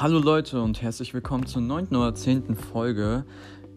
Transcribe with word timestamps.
Hallo 0.00 0.18
Leute 0.18 0.62
und 0.62 0.80
herzlich 0.80 1.12
willkommen 1.12 1.44
zur 1.44 1.60
9. 1.60 1.88
oder 1.88 2.14
10. 2.14 2.56
Folge. 2.56 3.26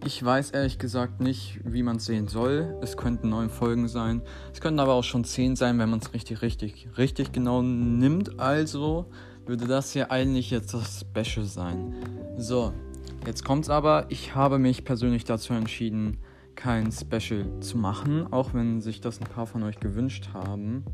Ich 0.06 0.24
weiß 0.24 0.52
ehrlich 0.52 0.80
gesagt 0.80 1.20
nicht, 1.20 1.60
wie 1.66 1.84
man 1.84 1.98
es 1.98 2.06
sehen 2.06 2.30
soll. 2.30 2.78
Es 2.82 2.96
könnten 2.96 3.28
9 3.28 3.50
Folgen 3.50 3.90
sein. 3.90 4.22
Es 4.54 4.62
könnten 4.62 4.80
aber 4.80 4.94
auch 4.94 5.04
schon 5.04 5.26
10 5.26 5.58
sein, 5.58 5.80
wenn 5.80 5.90
man 5.90 6.00
es 6.00 6.14
richtig, 6.14 6.42
richtig, 6.42 6.88
richtig 6.98 7.34
genau 7.34 7.62
nimmt. 7.62 8.40
Also 8.40 9.12
würde 9.46 9.68
das 9.68 9.92
hier 9.92 10.12
eigentlich 10.12 10.50
jetzt 10.50 10.74
das 10.74 11.02
Special 11.02 11.46
sein. 11.46 11.94
So, 12.38 12.72
jetzt 13.28 13.44
kommt's 13.44 13.70
aber. 13.70 14.06
Ich 14.08 14.34
habe 14.34 14.60
mich 14.60 14.86
persönlich 14.86 15.26
dazu 15.26 15.52
entschieden, 15.52 16.20
kein 16.56 16.94
Special 16.94 17.60
zu 17.60 17.78
machen, 17.78 18.32
auch 18.32 18.54
wenn 18.54 18.80
sich 18.80 19.02
das 19.02 19.20
ein 19.20 19.28
paar 19.28 19.46
von 19.46 19.62
euch 19.64 19.82
gewünscht 19.82 20.30
haben. 20.34 20.86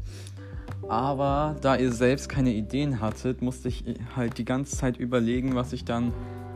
Aber 0.89 1.55
da 1.61 1.75
ihr 1.75 1.91
selbst 1.91 2.29
keine 2.29 2.51
Ideen 2.51 2.99
hattet, 2.99 3.43
musste 3.43 3.67
ich 3.67 3.83
halt 4.15 4.39
die 4.39 4.45
ganze 4.45 4.75
Zeit 4.75 4.97
überlegen, 4.97 5.53
was 5.53 5.71
ich 5.71 5.85
dann 5.85 6.11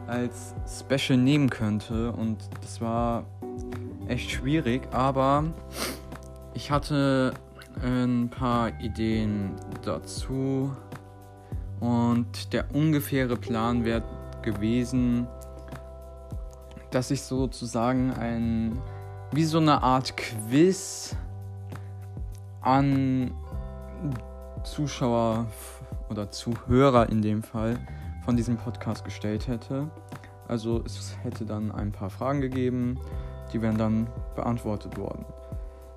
als 0.08 0.56
Special 0.68 1.20
nehmen 1.20 1.52
könnte. 1.52 2.12
Und 2.12 2.40
das 2.62 2.82
war 2.82 3.26
echt 4.08 4.32
schwierig, 4.32 4.82
aber 4.92 5.46
ich 6.56 6.72
hatte 6.72 7.36
ein 7.84 8.30
paar 8.30 8.80
Ideen 8.82 9.52
dazu. 9.84 10.72
Und 11.80 12.54
der 12.54 12.74
ungefähre 12.74 13.36
Plan 13.36 13.86
wäre 13.86 14.04
gewesen, 14.42 15.28
dass 16.90 17.12
ich 17.12 17.22
sozusagen 17.22 18.12
ein, 18.14 18.82
wie 19.32 19.44
so 19.44 19.60
eine 19.60 19.84
Art 19.84 20.18
Quiz 20.18 21.16
an 22.62 23.32
Zuschauer 24.64 25.48
oder 26.10 26.32
Zuhörer 26.32 27.10
in 27.10 27.22
dem 27.22 27.44
Fall 27.44 27.80
von 28.24 28.38
diesem 28.38 28.58
Podcast 28.58 29.04
gestellt 29.04 29.48
hätte. 29.48 29.90
Also 30.48 30.84
es 30.86 31.16
hätte 31.24 31.46
dann 31.46 31.72
ein 31.72 31.92
paar 31.92 32.10
Fragen 32.10 32.42
gegeben, 32.42 33.00
die 33.52 33.62
wären 33.62 33.78
dann 33.78 34.08
beantwortet 34.36 34.98
worden. 34.98 35.26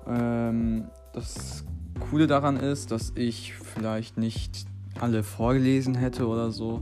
Ähm, 0.07 0.89
das 1.13 1.65
Coole 2.09 2.27
daran 2.27 2.57
ist, 2.57 2.91
dass 2.91 3.11
ich 3.15 3.53
vielleicht 3.53 4.17
nicht 4.17 4.65
alle 4.99 5.23
vorgelesen 5.23 5.95
hätte 5.95 6.27
oder 6.27 6.51
so, 6.51 6.81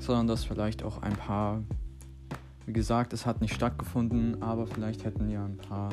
sondern 0.00 0.26
dass 0.26 0.44
vielleicht 0.44 0.82
auch 0.82 1.02
ein 1.02 1.14
paar, 1.14 1.62
wie 2.66 2.72
gesagt, 2.72 3.12
es 3.12 3.26
hat 3.26 3.40
nicht 3.40 3.54
stattgefunden, 3.54 4.42
aber 4.42 4.66
vielleicht 4.66 5.04
hätten 5.04 5.30
ja 5.30 5.44
ein 5.44 5.56
paar 5.56 5.90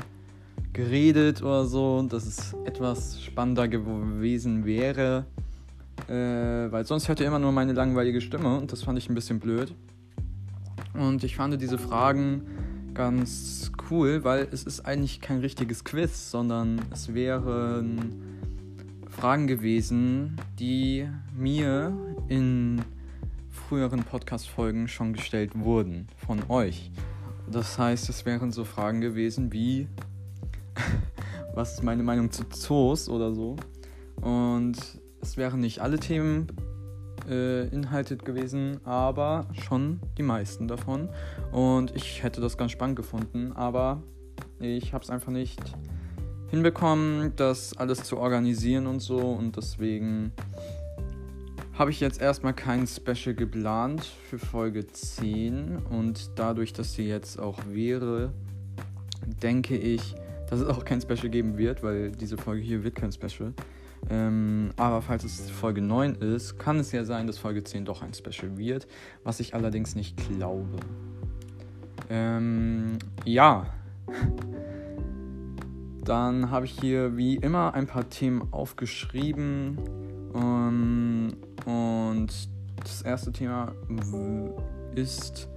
geredet 0.73 1.41
oder 1.41 1.65
so, 1.65 2.01
dass 2.03 2.25
es 2.25 2.55
etwas 2.65 3.21
spannender 3.21 3.67
gewesen 3.67 4.65
wäre. 4.65 5.25
Äh, 6.07 6.71
weil 6.71 6.85
sonst 6.85 7.07
hört 7.07 7.19
ihr 7.19 7.27
immer 7.27 7.39
nur 7.39 7.51
meine 7.51 7.73
langweilige 7.73 8.21
Stimme 8.21 8.57
und 8.57 8.71
das 8.71 8.83
fand 8.83 8.97
ich 8.97 9.09
ein 9.09 9.15
bisschen 9.15 9.39
blöd. 9.39 9.73
Und 10.93 11.23
ich 11.23 11.35
fand 11.35 11.61
diese 11.61 11.77
Fragen 11.77 12.43
ganz 12.93 13.71
cool, 13.89 14.23
weil 14.23 14.47
es 14.51 14.63
ist 14.63 14.81
eigentlich 14.81 15.21
kein 15.21 15.39
richtiges 15.39 15.83
Quiz, 15.83 16.31
sondern 16.31 16.81
es 16.91 17.13
wären 17.13 18.13
Fragen 19.09 19.47
gewesen, 19.47 20.37
die 20.59 21.07
mir 21.35 21.93
in 22.27 22.81
früheren 23.49 24.03
Podcast-Folgen 24.03 24.87
schon 24.87 25.13
gestellt 25.13 25.51
wurden 25.53 26.07
von 26.17 26.41
euch. 26.49 26.91
Das 27.51 27.77
heißt, 27.77 28.09
es 28.09 28.25
wären 28.25 28.51
so 28.51 28.63
Fragen 28.63 29.01
gewesen 29.01 29.51
wie, 29.51 29.87
was 31.53 31.73
ist 31.73 31.83
meine 31.83 32.03
Meinung 32.03 32.31
zu 32.31 32.43
Zoos 32.49 33.09
oder 33.09 33.33
so. 33.33 33.55
Und 34.21 34.77
es 35.21 35.37
wären 35.37 35.59
nicht 35.59 35.79
alle 35.79 35.99
Themen 35.99 36.47
äh, 37.29 37.67
inhaltet 37.67 38.25
gewesen, 38.25 38.79
aber 38.85 39.47
schon 39.67 39.99
die 40.17 40.23
meisten 40.23 40.67
davon. 40.67 41.09
Und 41.51 41.95
ich 41.95 42.23
hätte 42.23 42.41
das 42.41 42.57
ganz 42.57 42.71
spannend 42.71 42.95
gefunden, 42.95 43.51
aber 43.53 44.01
ich 44.59 44.93
habe 44.93 45.03
es 45.03 45.09
einfach 45.09 45.31
nicht 45.31 45.59
hinbekommen, 46.49 47.33
das 47.35 47.77
alles 47.77 48.03
zu 48.03 48.17
organisieren 48.17 48.87
und 48.87 48.99
so. 48.99 49.19
Und 49.19 49.55
deswegen 49.57 50.33
habe 51.77 51.91
ich 51.91 51.99
jetzt 51.99 52.19
erstmal 52.21 52.53
kein 52.53 52.87
Special 52.87 53.35
geplant 53.35 54.03
für 54.29 54.39
Folge 54.39 54.87
10. 54.87 55.77
Und 55.89 56.31
dadurch, 56.35 56.73
dass 56.73 56.93
sie 56.93 57.07
jetzt 57.07 57.39
auch 57.39 57.57
wäre, 57.69 58.33
denke 59.41 59.77
ich, 59.77 60.15
dass 60.49 60.59
es 60.61 60.67
auch 60.67 60.83
kein 60.83 60.99
Special 61.01 61.29
geben 61.29 61.57
wird, 61.57 61.83
weil 61.83 62.11
diese 62.11 62.37
Folge 62.37 62.61
hier 62.61 62.83
wird 62.83 62.95
kein 62.95 63.11
Special. 63.11 63.53
Ähm, 64.09 64.71
aber 64.77 65.01
falls 65.01 65.23
es 65.23 65.49
Folge 65.49 65.81
9 65.81 66.15
ist, 66.15 66.57
kann 66.57 66.79
es 66.79 66.91
ja 66.91 67.03
sein, 67.03 67.27
dass 67.27 67.37
Folge 67.37 67.63
10 67.63 67.85
doch 67.85 68.01
ein 68.01 68.13
Special 68.13 68.57
wird, 68.57 68.87
was 69.23 69.39
ich 69.39 69.53
allerdings 69.53 69.95
nicht 69.95 70.17
glaube. 70.17 70.77
Ähm, 72.09 72.97
ja. 73.25 73.67
Dann 76.03 76.49
habe 76.49 76.65
ich 76.65 76.71
hier 76.71 77.17
wie 77.17 77.35
immer 77.35 77.75
ein 77.75 77.85
paar 77.85 78.09
Themen 78.09 78.47
aufgeschrieben. 78.51 79.77
Um, 80.33 81.33
und 81.65 82.27
das 82.77 83.01
erste 83.01 83.31
Thema 83.31 83.73
ist 84.95 85.49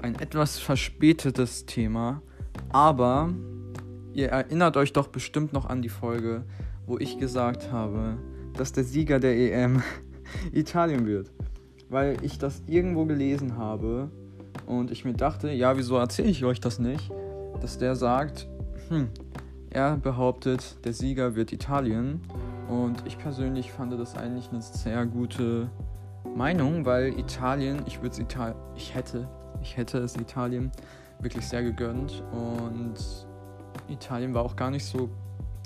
ein 0.00 0.14
etwas 0.16 0.58
verspätetes 0.58 1.66
Thema, 1.66 2.22
aber 2.70 3.30
ihr 4.16 4.30
erinnert 4.30 4.76
euch 4.76 4.92
doch 4.92 5.08
bestimmt 5.08 5.52
noch 5.52 5.66
an 5.66 5.82
die 5.82 5.90
Folge, 5.90 6.44
wo 6.86 6.98
ich 6.98 7.18
gesagt 7.18 7.70
habe, 7.70 8.16
dass 8.54 8.72
der 8.72 8.84
Sieger 8.84 9.20
der 9.20 9.36
EM 9.36 9.82
Italien 10.52 11.06
wird. 11.06 11.30
Weil 11.90 12.16
ich 12.22 12.38
das 12.38 12.62
irgendwo 12.66 13.04
gelesen 13.04 13.58
habe 13.58 14.10
und 14.66 14.90
ich 14.90 15.04
mir 15.04 15.12
dachte, 15.12 15.50
ja, 15.50 15.76
wieso 15.76 15.96
erzähle 15.96 16.30
ich 16.30 16.44
euch 16.44 16.60
das 16.60 16.78
nicht? 16.78 17.10
Dass 17.60 17.78
der 17.78 17.94
sagt, 17.94 18.48
hm, 18.88 19.08
er 19.70 19.98
behauptet, 19.98 20.84
der 20.84 20.94
Sieger 20.94 21.36
wird 21.36 21.52
Italien. 21.52 22.20
Und 22.68 23.06
ich 23.06 23.18
persönlich 23.18 23.70
fand 23.70 23.92
das 23.92 24.16
eigentlich 24.16 24.48
eine 24.50 24.62
sehr 24.62 25.06
gute 25.06 25.70
Meinung, 26.34 26.84
weil 26.86 27.18
Italien, 27.18 27.82
ich 27.86 27.98
würde 27.98 28.14
es 28.14 28.18
Italien, 28.18 28.56
ich 28.74 28.94
hätte, 28.94 29.28
ich 29.62 29.76
hätte 29.76 29.98
es 29.98 30.16
Italien 30.16 30.72
wirklich 31.20 31.46
sehr 31.46 31.62
gegönnt 31.62 32.22
und 32.32 33.25
Italien 33.88 34.34
war 34.34 34.44
auch 34.44 34.56
gar 34.56 34.70
nicht 34.70 34.84
so 34.84 35.10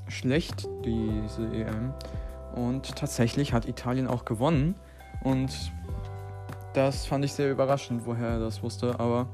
schlecht, 0.09 0.69
diese 0.85 1.47
EM. 1.53 1.95
Und 2.55 2.97
tatsächlich 2.97 3.53
hat 3.53 3.67
Italien 3.67 4.07
auch 4.07 4.25
gewonnen. 4.25 4.75
Und 5.23 5.73
das 6.73 7.07
fand 7.07 7.25
ich 7.25 7.33
sehr 7.33 7.51
überraschend, 7.51 8.07
woher 8.07 8.29
er 8.29 8.41
das 8.41 8.63
wusste. 8.63 8.99
Aber 8.99 9.29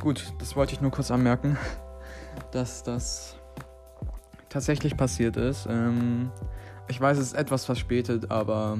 gut, 0.00 0.32
das 0.38 0.56
wollte 0.56 0.74
ich 0.74 0.80
nur 0.80 0.90
kurz 0.90 1.10
anmerken, 1.10 1.56
dass 2.52 2.82
das 2.82 3.36
tatsächlich 4.48 4.96
passiert 4.96 5.36
ist. 5.36 5.66
Ähm, 5.66 6.30
ich 6.88 7.00
weiß, 7.00 7.18
es 7.18 7.28
ist 7.28 7.34
etwas 7.34 7.64
verspätet, 7.64 8.30
aber 8.30 8.78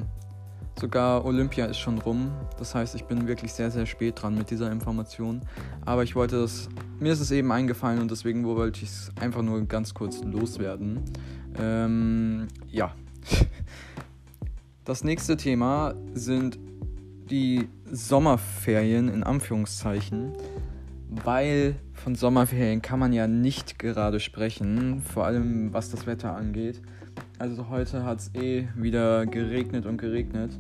Sogar 0.81 1.25
Olympia 1.25 1.67
ist 1.67 1.79
schon 1.79 1.99
rum. 1.99 2.31
Das 2.57 2.75
heißt, 2.75 2.95
ich 2.95 3.05
bin 3.05 3.27
wirklich 3.27 3.53
sehr, 3.53 3.71
sehr 3.71 3.85
spät 3.85 4.23
dran 4.23 4.37
mit 4.37 4.51
dieser 4.51 4.71
Information. 4.71 5.43
Aber 5.85 6.05
ich 6.05 6.15
wollte 6.15 6.41
das. 6.41 6.69
Mir 7.01 7.13
ist 7.13 7.21
es 7.21 7.33
eben 7.33 7.51
eingefallen 7.51 8.01
und 8.01 8.11
deswegen 8.11 8.45
wollte 8.45 8.85
ich 8.85 8.91
es 8.91 9.11
einfach 9.21 9.43
nur 9.43 9.61
ganz 9.67 9.93
kurz 9.93 10.23
loswerden. 10.23 11.01
Ähm, 11.59 12.47
ja. 12.71 12.95
Das 14.85 15.05
nächste 15.05 15.37
Thema 15.37 15.95
sind 16.15 16.59
die 17.29 17.69
Sommerferien 17.91 19.09
in 19.09 19.23
Anführungszeichen. 19.23 20.33
Weil 21.11 21.77
von 21.93 22.15
Sommerferien 22.15 22.83
kann 22.83 22.99
man 22.99 23.13
ja 23.13 23.27
nicht 23.27 23.79
gerade 23.79 24.21
sprechen, 24.21 25.03
vor 25.03 25.27
allem 25.27 25.73
was 25.73 25.91
das 25.91 26.07
Wetter 26.07 26.37
angeht. 26.37 26.81
Also 27.39 27.69
heute 27.69 28.05
hat 28.05 28.21
es 28.21 28.35
eh 28.35 28.69
wieder 28.77 29.27
geregnet 29.27 29.87
und 29.87 29.99
geregnet. 29.99 30.59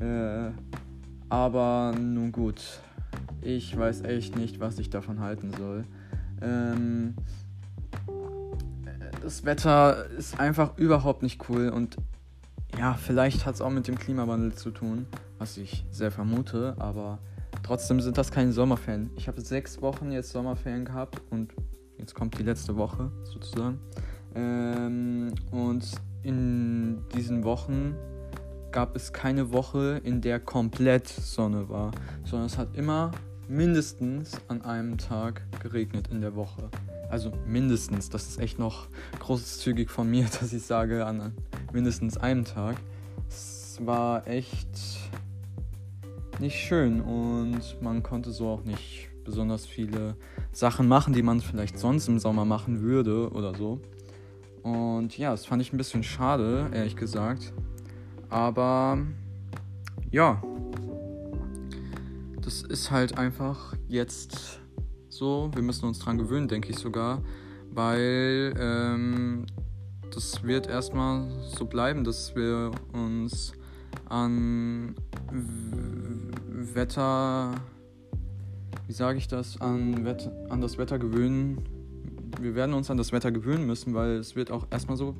Äh, 0.00 0.50
aber 1.28 1.94
nun 1.98 2.32
gut, 2.32 2.80
ich 3.40 3.76
weiß 3.76 4.02
echt 4.02 4.36
nicht, 4.36 4.60
was 4.60 4.78
ich 4.78 4.90
davon 4.90 5.20
halten 5.20 5.52
soll. 5.58 5.84
Ähm, 6.40 7.14
das 9.22 9.44
Wetter 9.44 10.10
ist 10.10 10.38
einfach 10.38 10.76
überhaupt 10.76 11.22
nicht 11.22 11.48
cool 11.48 11.68
und 11.68 11.96
ja, 12.78 12.94
vielleicht 12.94 13.46
hat 13.46 13.54
es 13.54 13.60
auch 13.60 13.70
mit 13.70 13.86
dem 13.88 13.98
Klimawandel 13.98 14.54
zu 14.54 14.70
tun, 14.70 15.06
was 15.38 15.56
ich 15.56 15.86
sehr 15.90 16.10
vermute, 16.10 16.74
aber 16.78 17.18
trotzdem 17.62 18.00
sind 18.00 18.18
das 18.18 18.30
keine 18.30 18.52
Sommerferien. 18.52 19.10
Ich 19.16 19.28
habe 19.28 19.40
sechs 19.40 19.80
Wochen 19.80 20.10
jetzt 20.10 20.30
Sommerferien 20.30 20.84
gehabt 20.84 21.20
und 21.30 21.54
jetzt 21.98 22.14
kommt 22.14 22.38
die 22.38 22.42
letzte 22.42 22.76
Woche 22.76 23.10
sozusagen. 23.24 23.78
Ähm, 24.34 25.32
und 25.52 25.90
in 26.22 27.02
diesen 27.14 27.44
Wochen 27.44 27.94
gab 28.74 28.96
es 28.96 29.12
keine 29.12 29.52
Woche, 29.52 30.00
in 30.02 30.20
der 30.20 30.40
komplett 30.40 31.06
Sonne 31.06 31.68
war, 31.68 31.92
sondern 32.24 32.46
es 32.46 32.58
hat 32.58 32.74
immer 32.74 33.12
mindestens 33.46 34.32
an 34.48 34.62
einem 34.62 34.98
Tag 34.98 35.42
geregnet 35.60 36.08
in 36.10 36.20
der 36.20 36.34
Woche. 36.34 36.68
Also 37.08 37.30
mindestens, 37.46 38.10
das 38.10 38.26
ist 38.26 38.40
echt 38.40 38.58
noch 38.58 38.88
großzügig 39.20 39.90
von 39.90 40.10
mir, 40.10 40.24
dass 40.40 40.52
ich 40.52 40.64
sage 40.64 41.06
an 41.06 41.32
mindestens 41.72 42.16
einem 42.16 42.44
Tag. 42.44 42.74
Es 43.28 43.78
war 43.80 44.26
echt 44.26 44.68
nicht 46.40 46.58
schön 46.58 47.00
und 47.00 47.80
man 47.80 48.02
konnte 48.02 48.32
so 48.32 48.48
auch 48.48 48.64
nicht 48.64 49.08
besonders 49.24 49.66
viele 49.66 50.16
Sachen 50.50 50.88
machen, 50.88 51.14
die 51.14 51.22
man 51.22 51.40
vielleicht 51.40 51.78
sonst 51.78 52.08
im 52.08 52.18
Sommer 52.18 52.44
machen 52.44 52.80
würde 52.80 53.30
oder 53.30 53.54
so. 53.54 53.80
Und 54.64 55.16
ja, 55.16 55.30
das 55.30 55.46
fand 55.46 55.62
ich 55.62 55.72
ein 55.72 55.76
bisschen 55.76 56.02
schade, 56.02 56.70
ehrlich 56.72 56.96
gesagt. 56.96 57.52
Aber 58.34 58.98
ja, 60.10 60.42
das 62.42 62.62
ist 62.62 62.90
halt 62.90 63.16
einfach 63.16 63.76
jetzt 63.86 64.58
so. 65.08 65.52
Wir 65.54 65.62
müssen 65.62 65.86
uns 65.86 66.00
dran 66.00 66.18
gewöhnen, 66.18 66.48
denke 66.48 66.70
ich 66.70 66.78
sogar, 66.80 67.22
weil 67.70 68.52
ähm, 68.58 69.46
das 70.12 70.42
wird 70.42 70.66
erstmal 70.66 71.28
so 71.56 71.64
bleiben, 71.66 72.02
dass 72.02 72.34
wir 72.34 72.72
uns 72.92 73.52
an 74.08 74.96
Wetter, 76.74 77.54
wie 78.88 78.94
sage 78.94 79.18
ich 79.18 79.28
das, 79.28 79.60
an, 79.60 80.04
Wett 80.04 80.28
an 80.48 80.60
das 80.60 80.76
Wetter 80.76 80.98
gewöhnen. 80.98 81.60
Wir 82.40 82.56
werden 82.56 82.74
uns 82.74 82.90
an 82.90 82.96
das 82.96 83.12
Wetter 83.12 83.30
gewöhnen 83.30 83.64
müssen, 83.64 83.94
weil 83.94 84.16
es 84.16 84.34
wird 84.34 84.50
auch 84.50 84.66
erstmal 84.72 84.96
so 84.96 85.14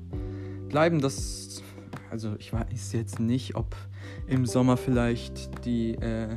bleiben, 0.68 1.00
dass, 1.00 1.62
also 2.14 2.36
ich 2.38 2.52
weiß 2.52 2.92
jetzt 2.92 3.18
nicht, 3.18 3.56
ob 3.56 3.74
im 4.28 4.46
Sommer 4.46 4.76
vielleicht 4.76 5.64
die, 5.64 5.96
äh, 5.96 6.28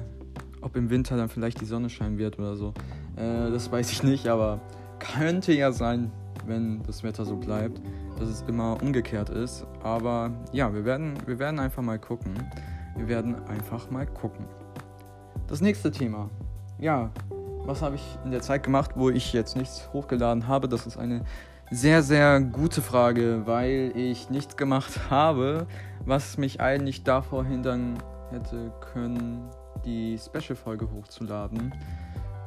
ob 0.60 0.76
im 0.76 0.90
Winter 0.90 1.16
dann 1.18 1.30
vielleicht 1.30 1.62
die 1.62 1.66
Sonne 1.66 1.92
scheinen 1.92 2.18
wird 2.18 2.40
oder 2.40 2.56
so. 2.56 2.74
Äh, 3.16 3.52
das 3.52 3.72
weiß 3.72 3.92
ich 3.92 4.02
nicht, 4.02 4.28
aber 4.28 4.60
könnte 4.98 5.54
ja 5.54 5.72
sein, 5.72 6.12
wenn 6.48 6.82
das 6.82 7.04
Wetter 7.04 7.26
so 7.26 7.36
bleibt, 7.36 7.80
dass 8.18 8.28
es 8.28 8.44
immer 8.48 8.82
umgekehrt 8.82 9.30
ist. 9.30 9.68
Aber 9.84 10.32
ja, 10.52 10.74
wir 10.74 10.84
werden, 10.84 11.14
wir 11.28 11.38
werden 11.38 11.60
einfach 11.60 11.84
mal 11.84 12.00
gucken. 12.00 12.34
Wir 12.96 13.08
werden 13.08 13.36
einfach 13.48 13.92
mal 13.92 14.08
gucken. 14.08 14.48
Das 15.46 15.62
nächste 15.62 15.92
Thema. 15.92 16.32
Ja, 16.80 17.12
was 17.66 17.84
habe 17.84 17.98
ich 17.98 18.18
in 18.26 18.32
der 18.32 18.42
Zeit 18.42 18.64
gemacht, 18.64 18.94
wo 18.96 19.12
ich 19.12 19.32
jetzt 19.32 19.56
nichts 19.56 19.88
hochgeladen 19.94 20.48
habe? 20.48 20.68
Das 20.68 20.88
ist 20.88 20.98
eine 20.98 21.24
sehr, 21.69 22.02
sehr 22.02 22.40
gute 22.40 22.81
Frage, 22.81 23.42
weil 23.46 23.92
ich 23.96 24.30
nichts 24.30 24.56
gemacht 24.56 25.10
habe, 25.10 25.68
was 26.06 26.38
mich 26.38 26.62
eigentlich 26.62 27.04
davor 27.04 27.44
hindern 27.46 27.98
hätte 28.31 28.72
können, 28.94 29.50
die 29.86 30.18
Special-Folge 30.18 30.90
hochzuladen. 30.92 31.74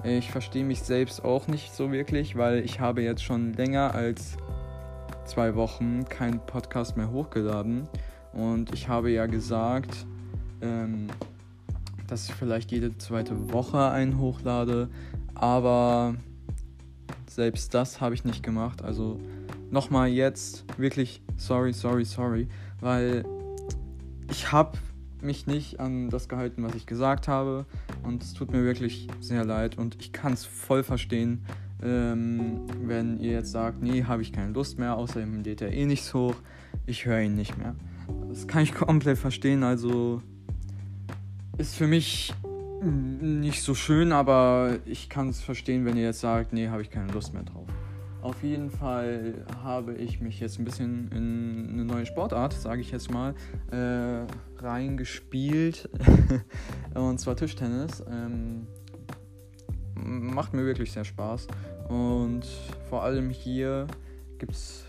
Ich 0.04 0.30
verstehe 0.30 0.64
mich 0.64 0.80
selbst 0.80 1.22
auch 1.22 1.46
nicht 1.48 1.74
so 1.74 1.92
wirklich, 1.92 2.36
weil 2.36 2.64
ich 2.64 2.80
habe 2.80 3.02
jetzt 3.02 3.22
schon 3.22 3.52
länger 3.52 3.94
als 3.94 4.38
zwei 5.26 5.54
Wochen 5.54 6.06
keinen 6.06 6.40
Podcast 6.40 6.96
mehr 6.96 7.10
hochgeladen. 7.10 7.88
Und 8.32 8.72
ich 8.72 8.88
habe 8.88 9.10
ja 9.10 9.26
gesagt, 9.26 10.06
ähm, 10.62 11.08
dass 12.06 12.28
ich 12.28 12.34
vielleicht 12.34 12.72
jede 12.72 12.96
zweite 12.96 13.52
Woche 13.52 13.90
einen 13.90 14.18
hochlade. 14.18 14.88
Aber 15.34 16.14
selbst 17.30 17.74
das 17.74 18.00
habe 18.00 18.14
ich 18.14 18.24
nicht 18.24 18.42
gemacht. 18.42 18.82
Also 18.82 19.20
nochmal 19.70 20.08
jetzt 20.08 20.64
wirklich 20.78 21.22
sorry, 21.36 21.72
sorry, 21.72 22.04
sorry. 22.04 22.48
Weil 22.80 23.24
ich 24.30 24.50
habe 24.52 24.76
mich 25.22 25.46
nicht 25.46 25.80
an 25.80 26.10
das 26.10 26.28
gehalten, 26.28 26.62
was 26.62 26.74
ich 26.74 26.86
gesagt 26.86 27.28
habe. 27.28 27.66
Und 28.02 28.22
es 28.22 28.34
tut 28.34 28.50
mir 28.50 28.64
wirklich 28.64 29.06
sehr 29.20 29.44
leid. 29.44 29.78
Und 29.78 29.96
ich 30.00 30.12
kann 30.12 30.32
es 30.32 30.44
voll 30.44 30.82
verstehen, 30.82 31.44
ähm, 31.82 32.62
wenn 32.82 33.20
ihr 33.20 33.32
jetzt 33.32 33.52
sagt, 33.52 33.82
nee, 33.82 34.04
habe 34.04 34.22
ich 34.22 34.32
keine 34.32 34.52
Lust 34.52 34.78
mehr. 34.78 34.96
Außerdem 34.96 35.42
lädt 35.44 35.62
er 35.62 35.72
eh 35.72 35.86
nichts 35.86 36.12
hoch. 36.12 36.34
Ich 36.86 37.06
höre 37.06 37.20
ihn 37.20 37.36
nicht 37.36 37.56
mehr. 37.56 37.74
Das 38.28 38.48
kann 38.48 38.62
ich 38.62 38.74
komplett 38.74 39.18
verstehen. 39.18 39.62
Also 39.62 40.20
ist 41.58 41.76
für 41.76 41.86
mich 41.86 42.34
nicht 42.82 43.62
so 43.62 43.74
schön, 43.74 44.12
aber 44.12 44.78
ich 44.84 45.08
kann 45.08 45.28
es 45.28 45.40
verstehen, 45.40 45.84
wenn 45.84 45.96
ihr 45.96 46.04
jetzt 46.04 46.20
sagt, 46.20 46.52
nee, 46.52 46.68
habe 46.68 46.82
ich 46.82 46.90
keine 46.90 47.12
Lust 47.12 47.34
mehr 47.34 47.42
drauf. 47.42 47.66
Auf 48.22 48.42
jeden 48.42 48.70
Fall 48.70 49.46
habe 49.62 49.94
ich 49.94 50.20
mich 50.20 50.40
jetzt 50.40 50.58
ein 50.58 50.64
bisschen 50.64 51.10
in 51.10 51.70
eine 51.72 51.84
neue 51.84 52.04
Sportart, 52.04 52.52
sage 52.52 52.82
ich 52.82 52.90
jetzt 52.90 53.10
mal, 53.10 53.34
äh, 53.70 54.26
reingespielt. 54.62 55.88
und 56.94 57.18
zwar 57.18 57.36
Tischtennis. 57.36 58.04
Ähm, 58.10 58.66
macht 59.94 60.52
mir 60.52 60.66
wirklich 60.66 60.92
sehr 60.92 61.04
Spaß. 61.04 61.46
Und 61.88 62.46
vor 62.90 63.02
allem 63.02 63.30
hier 63.30 63.86
gibt 64.38 64.52
es 64.52 64.84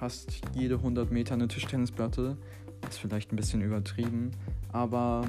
fast 0.00 0.40
jede 0.54 0.76
100 0.76 1.12
Meter 1.12 1.34
eine 1.34 1.46
Tischtennisplatte. 1.46 2.36
Ist 2.88 2.98
vielleicht 2.98 3.32
ein 3.32 3.36
bisschen 3.36 3.62
übertrieben, 3.62 4.32
aber 4.72 5.24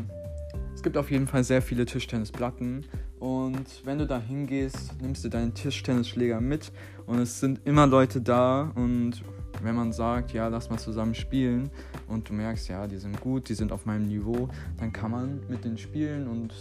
es 0.76 0.84
gibt 0.84 0.98
auf 0.98 1.10
jeden 1.10 1.26
Fall 1.26 1.44
sehr 1.44 1.62
viele 1.62 1.86
Tischtennisplatten. 1.86 2.86
Und 3.20 3.82
wenn 3.86 3.98
du 3.98 4.06
da 4.06 4.20
hingehst, 4.20 5.02
nimmst 5.02 5.24
du 5.24 5.30
deinen 5.30 5.54
Tischtennisschläger 5.54 6.42
mit. 6.42 6.72
Und 7.06 7.20
es 7.20 7.40
sind 7.40 7.62
immer 7.64 7.88
Leute 7.88 8.20
da. 8.22 8.74
Und 8.76 9.24
wenn 9.64 9.74
man 9.74 9.94
sagt, 9.94 10.34
ja, 10.34 10.50
lass 10.50 10.70
mal 10.70 10.78
zusammen 10.78 11.16
spielen 11.16 11.72
und 12.08 12.30
du 12.30 12.34
merkst, 12.34 12.68
ja, 12.68 12.88
die 12.88 12.98
sind 12.98 13.20
gut, 13.22 13.48
die 13.48 13.54
sind 13.54 13.72
auf 13.72 13.86
meinem 13.86 14.08
Niveau, 14.08 14.50
dann 14.78 14.92
kann 14.92 15.12
man 15.12 15.40
mit 15.48 15.64
denen 15.64 15.78
spielen 15.78 16.28
und 16.28 16.54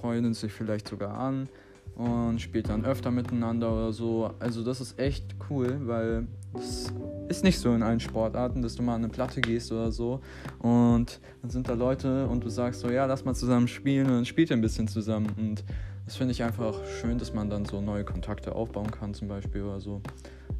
freuen 0.00 0.32
sich 0.32 0.52
vielleicht 0.52 0.88
sogar 0.88 1.18
an 1.18 1.48
und 1.96 2.40
spielt 2.40 2.68
dann 2.68 2.84
öfter 2.84 3.10
miteinander 3.10 3.72
oder 3.72 3.92
so. 3.92 4.30
Also 4.38 4.62
das 4.62 4.80
ist 4.80 4.98
echt 4.98 5.34
cool, 5.50 5.80
weil 5.82 6.26
es 6.54 6.92
ist 7.28 7.42
nicht 7.42 7.58
so 7.58 7.74
in 7.74 7.82
allen 7.82 8.00
Sportarten, 8.00 8.62
dass 8.62 8.76
du 8.76 8.82
mal 8.82 8.94
an 8.94 9.04
eine 9.04 9.12
Platte 9.12 9.40
gehst 9.40 9.72
oder 9.72 9.90
so 9.90 10.20
und 10.60 11.20
dann 11.42 11.50
sind 11.50 11.68
da 11.68 11.74
Leute 11.74 12.26
und 12.28 12.44
du 12.44 12.48
sagst 12.48 12.80
so, 12.80 12.90
ja, 12.90 13.06
lass 13.06 13.24
mal 13.24 13.34
zusammen 13.34 13.68
spielen 13.68 14.06
und 14.06 14.12
dann 14.12 14.24
spielt 14.24 14.50
ihr 14.50 14.56
ein 14.56 14.62
bisschen 14.62 14.88
zusammen 14.88 15.28
und 15.36 15.64
das 16.06 16.16
finde 16.16 16.32
ich 16.32 16.44
einfach 16.44 16.74
schön, 17.00 17.18
dass 17.18 17.34
man 17.34 17.50
dann 17.50 17.64
so 17.64 17.80
neue 17.80 18.04
Kontakte 18.04 18.54
aufbauen 18.54 18.90
kann 18.92 19.12
zum 19.12 19.26
Beispiel 19.26 19.62
oder 19.62 19.80
so. 19.80 20.00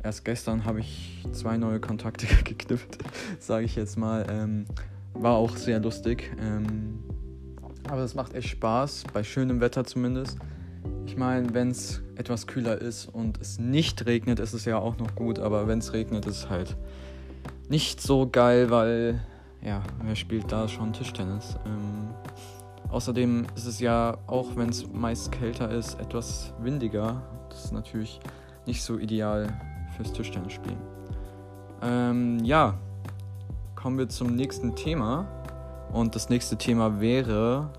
Erst 0.03 0.25
gestern 0.25 0.65
habe 0.65 0.81
ich 0.81 1.25
zwei 1.33 1.57
neue 1.57 1.81
Kontakte 1.81 2.27
geknüpft, 2.45 2.99
sage 3.39 3.65
ich 3.65 3.77
jetzt 3.77 3.97
mal. 3.97 4.27
Ähm, 4.29 4.67
war 5.15 5.37
auch 5.37 5.57
sehr 5.57 5.79
lustig. 5.79 6.33
Ähm, 6.41 6.99
aber 7.89 8.03
es 8.03 8.15
macht 8.17 8.35
echt 8.35 8.49
Spaß, 8.49 9.05
bei 9.13 9.23
schönem 9.23 9.61
Wetter 9.61 9.85
zumindest. 9.85 10.39
Ich 11.07 11.17
meine, 11.17 11.55
wenn 11.55 11.71
es 11.71 12.03
etwas 12.17 12.49
kühler 12.49 12.79
ist 12.81 13.07
und 13.07 13.41
es 13.41 13.61
nicht 13.61 14.07
regnet, 14.07 14.41
ist 14.41 14.55
es 14.55 14.65
ja 14.65 14.77
auch 14.77 14.99
noch 14.99 15.15
gut, 15.15 15.39
aber 15.39 15.69
wenn 15.69 15.79
es 15.79 15.93
regnet, 15.93 16.27
ist 16.27 16.37
es 16.37 16.51
halt 16.51 16.77
nicht 17.69 18.03
so 18.03 18.29
geil, 18.29 18.71
weil, 18.71 19.21
ja, 19.63 19.83
wer 20.03 20.17
spielt 20.17 20.51
da 20.51 20.67
schon 20.67 20.93
Tischtennis? 20.93 21.57
Ähm, 21.65 22.09
außerdem 22.91 23.47
ist 23.55 23.67
es 23.67 23.79
ja, 23.79 24.19
auch 24.27 24.57
wenn 24.57 24.69
es 24.69 24.93
meist 24.93 25.31
kälter 25.31 25.71
ist, 25.71 25.95
etwas 26.01 26.53
windiger. 26.61 27.23
Das 27.51 27.67
ist 27.67 27.73
natürlich 27.73 28.19
nicht 28.67 28.83
so 28.83 28.99
ideal 28.99 29.47
fürs 29.97 30.13
Tischtennis 30.13 30.55
spielen. 30.55 30.81
Ähm, 31.83 32.45
ja, 32.45 32.75
kommen 33.77 33.97
wir 33.97 34.09
zum 34.09 34.35
nächsten 34.35 34.75
Thema. 34.75 35.29
Und 35.93 36.17
das 36.17 36.29
nächste 36.31 36.57
Thema 36.59 37.01
wäre 37.01 37.71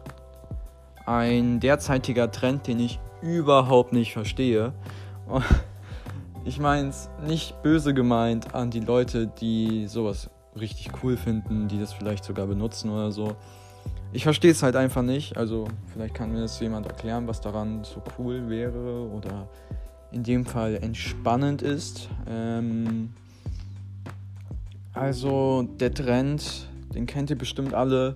ein 1.06 1.60
derzeitiger 1.60 2.32
Trend, 2.32 2.68
den 2.68 2.80
ich 2.80 3.00
überhaupt 3.22 3.94
nicht 3.94 4.14
verstehe. 4.14 4.74
Ich 6.46 6.62
meine 6.62 6.88
es 6.88 7.10
nicht 7.28 7.62
böse 7.62 7.94
gemeint 7.94 8.56
an 8.56 8.72
die 8.72 8.80
Leute, 8.80 9.28
die 9.28 9.86
sowas 9.88 10.30
richtig 10.58 10.92
cool 11.04 11.18
finden, 11.18 11.68
die 11.68 11.78
das 11.78 11.92
vielleicht 11.92 12.24
sogar 12.24 12.48
benutzen 12.48 12.90
oder 12.90 13.12
so. 13.12 13.36
Ich 14.14 14.24
verstehe 14.24 14.52
es 14.52 14.64
halt 14.64 14.78
einfach 14.78 15.02
nicht. 15.02 15.36
Also 15.36 15.68
vielleicht 15.92 16.14
kann 16.14 16.32
mir 16.32 16.40
das 16.40 16.58
jemand 16.62 16.88
erklären, 16.88 17.28
was 17.28 17.42
daran 17.42 17.84
so 17.84 18.02
cool 18.18 18.50
wäre 18.50 19.10
oder 19.10 19.50
in 20.14 20.24
dem 20.24 20.46
Fall 20.46 20.76
entspannend 20.76 21.62
ist. 21.62 22.08
Ähm 22.30 23.10
also 24.94 25.68
der 25.80 25.94
Trend, 25.94 26.70
den 26.96 27.06
kennt 27.06 27.30
ihr 27.30 27.38
bestimmt 27.38 27.74
alle. 27.74 28.16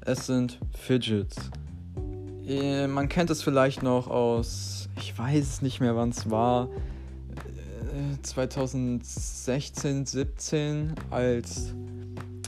Es 0.00 0.26
sind 0.26 0.58
Fidgets. 0.76 1.50
Äh, 2.48 2.86
man 2.86 3.08
kennt 3.10 3.28
es 3.28 3.42
vielleicht 3.42 3.82
noch 3.82 4.08
aus, 4.08 4.88
ich 4.96 5.16
weiß 5.18 5.46
es 5.46 5.62
nicht 5.62 5.80
mehr, 5.80 5.94
wann 5.96 6.08
es 6.08 6.30
war, 6.30 6.68
2016, 8.22 10.02
äh, 10.02 10.06
17, 10.06 10.92
als 11.10 11.74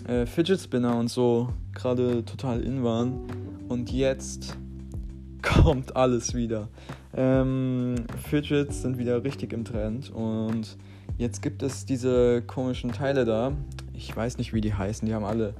äh, 0.09 0.25
Fidget 0.25 0.59
Spinner 0.61 0.97
und 0.97 1.09
so 1.09 1.51
gerade 1.75 2.25
total 2.25 2.63
in 2.63 2.83
waren. 2.83 3.21
Und 3.69 3.93
jetzt 3.93 4.57
kommt 5.43 5.95
alles 5.97 6.35
wieder. 6.35 6.69
Ähm, 7.15 7.97
Fidgets 8.29 8.81
sind 8.81 8.97
wieder 8.97 9.23
richtig 9.23 9.53
im 9.53 9.65
Trend 9.65 10.11
und 10.11 10.79
jetzt 11.19 11.43
gibt 11.43 11.63
es 11.63 11.85
diese 11.85 12.41
komischen 12.43 12.93
Teile 12.93 13.27
da. 13.27 13.53
Ich 13.93 14.17
weiß 14.17 14.39
nicht, 14.39 14.55
wie 14.55 14.63
die 14.63 14.73
heißen. 14.73 15.07
Die 15.07 15.15
haben 15.15 15.25
alle 15.25 15.53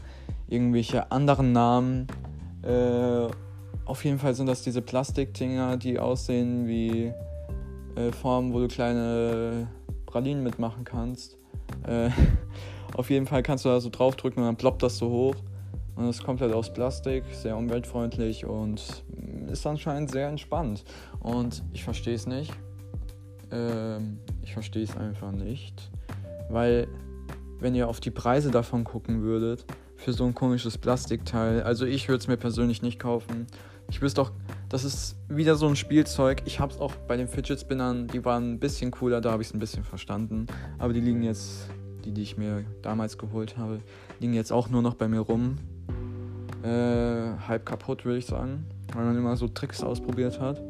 irgendwelche 0.49 1.13
anderen 1.13 1.53
Namen. 1.53 2.07
Äh, 2.63 3.29
auf 3.91 4.05
jeden 4.05 4.21
Fall 4.21 4.35
sind 4.35 4.47
das 4.47 4.63
diese 4.63 4.83
Plastikdinger, 4.83 5.77
die 5.77 5.99
aussehen 5.99 6.69
wie 6.69 7.13
äh, 7.97 8.13
Formen, 8.13 8.55
wo 8.55 8.61
du 8.61 8.69
kleine 8.69 9.67
Pralinen 10.07 10.45
mitmachen 10.45 10.85
kannst. 10.85 11.37
Äh, 11.89 12.11
auf 12.95 13.11
jeden 13.11 13.27
Fall 13.27 13.43
kannst 13.43 13.65
du 13.65 13.69
da 13.69 13.81
so 13.81 13.91
draufdrücken 13.91 14.45
und 14.45 14.47
dann 14.47 14.57
ploppt 14.57 14.85
das 14.85 14.97
so 14.97 15.11
hoch. 15.11 15.35
Und 15.97 16.05
es 16.05 16.23
kommt 16.23 16.41
halt 16.41 16.53
aus 16.53 16.73
Plastik, 16.73 17.25
sehr 17.33 17.57
umweltfreundlich 17.57 18.47
und 18.47 19.05
ist 19.51 19.67
anscheinend 19.67 20.13
sehr 20.13 20.29
entspannt. 20.29 20.85
Und 21.19 21.65
ich 21.73 21.83
verstehe 21.83 22.15
es 22.15 22.29
nicht. 22.29 22.53
Ähm, 23.51 24.21
ich 24.43 24.53
verstehe 24.53 24.85
es 24.85 24.97
einfach 24.97 25.33
nicht. 25.33 25.91
Weil, 26.49 26.87
wenn 27.59 27.75
ihr 27.75 27.89
auf 27.89 27.99
die 27.99 28.13
Preise 28.13 28.53
davon 28.53 28.85
gucken 28.85 29.23
würdet, 29.23 29.67
für 29.97 30.13
so 30.13 30.25
ein 30.25 30.35
komisches 30.35 30.79
Plastikteil, 30.79 31.63
also 31.63 31.85
ich 31.85 32.09
würde 32.09 32.21
es 32.21 32.29
mir 32.29 32.37
persönlich 32.37 32.83
nicht 32.83 33.01
kaufen. 33.01 33.49
Ich 33.91 34.01
wüsste 34.01 34.23
auch, 34.23 34.31
das 34.69 34.85
ist 34.85 35.17
wieder 35.29 35.57
so 35.57 35.67
ein 35.67 35.75
Spielzeug. 35.75 36.43
Ich 36.45 36.61
habe 36.61 36.73
es 36.73 36.79
auch 36.79 36.95
bei 36.95 37.17
den 37.17 37.27
Fidget 37.27 37.61
Spinnern, 37.61 38.07
die 38.07 38.25
waren 38.25 38.53
ein 38.53 38.61
bisschen 38.61 38.93
cooler, 38.93 39.21
da 39.21 39.33
habe 39.33 39.43
ich 39.43 39.49
es 39.49 39.55
ein 39.55 39.59
bisschen 39.59 39.83
verstanden. 39.83 40.47
Aber 40.79 40.93
die 40.93 41.01
liegen 41.01 41.23
jetzt, 41.25 41.69
die, 42.05 42.13
die 42.13 42.23
ich 42.23 42.37
mir 42.37 42.65
damals 42.83 43.19
geholt 43.19 43.59
habe, 43.59 43.81
liegen 44.21 44.33
jetzt 44.33 44.53
auch 44.53 44.69
nur 44.69 44.81
noch 44.81 44.95
bei 44.95 45.09
mir 45.09 45.21
rum. 45.21 45.59
Äh, 46.63 47.37
halb 47.49 47.67
kaputt, 47.67 48.05
würde 48.05 48.19
ich 48.19 48.27
sagen, 48.27 48.65
weil 48.95 49.07
man 49.07 49.17
immer 49.17 49.37
so 49.37 49.49
Tricks 49.49 49.83
ausprobiert 49.83 50.41
hat. 50.41 50.63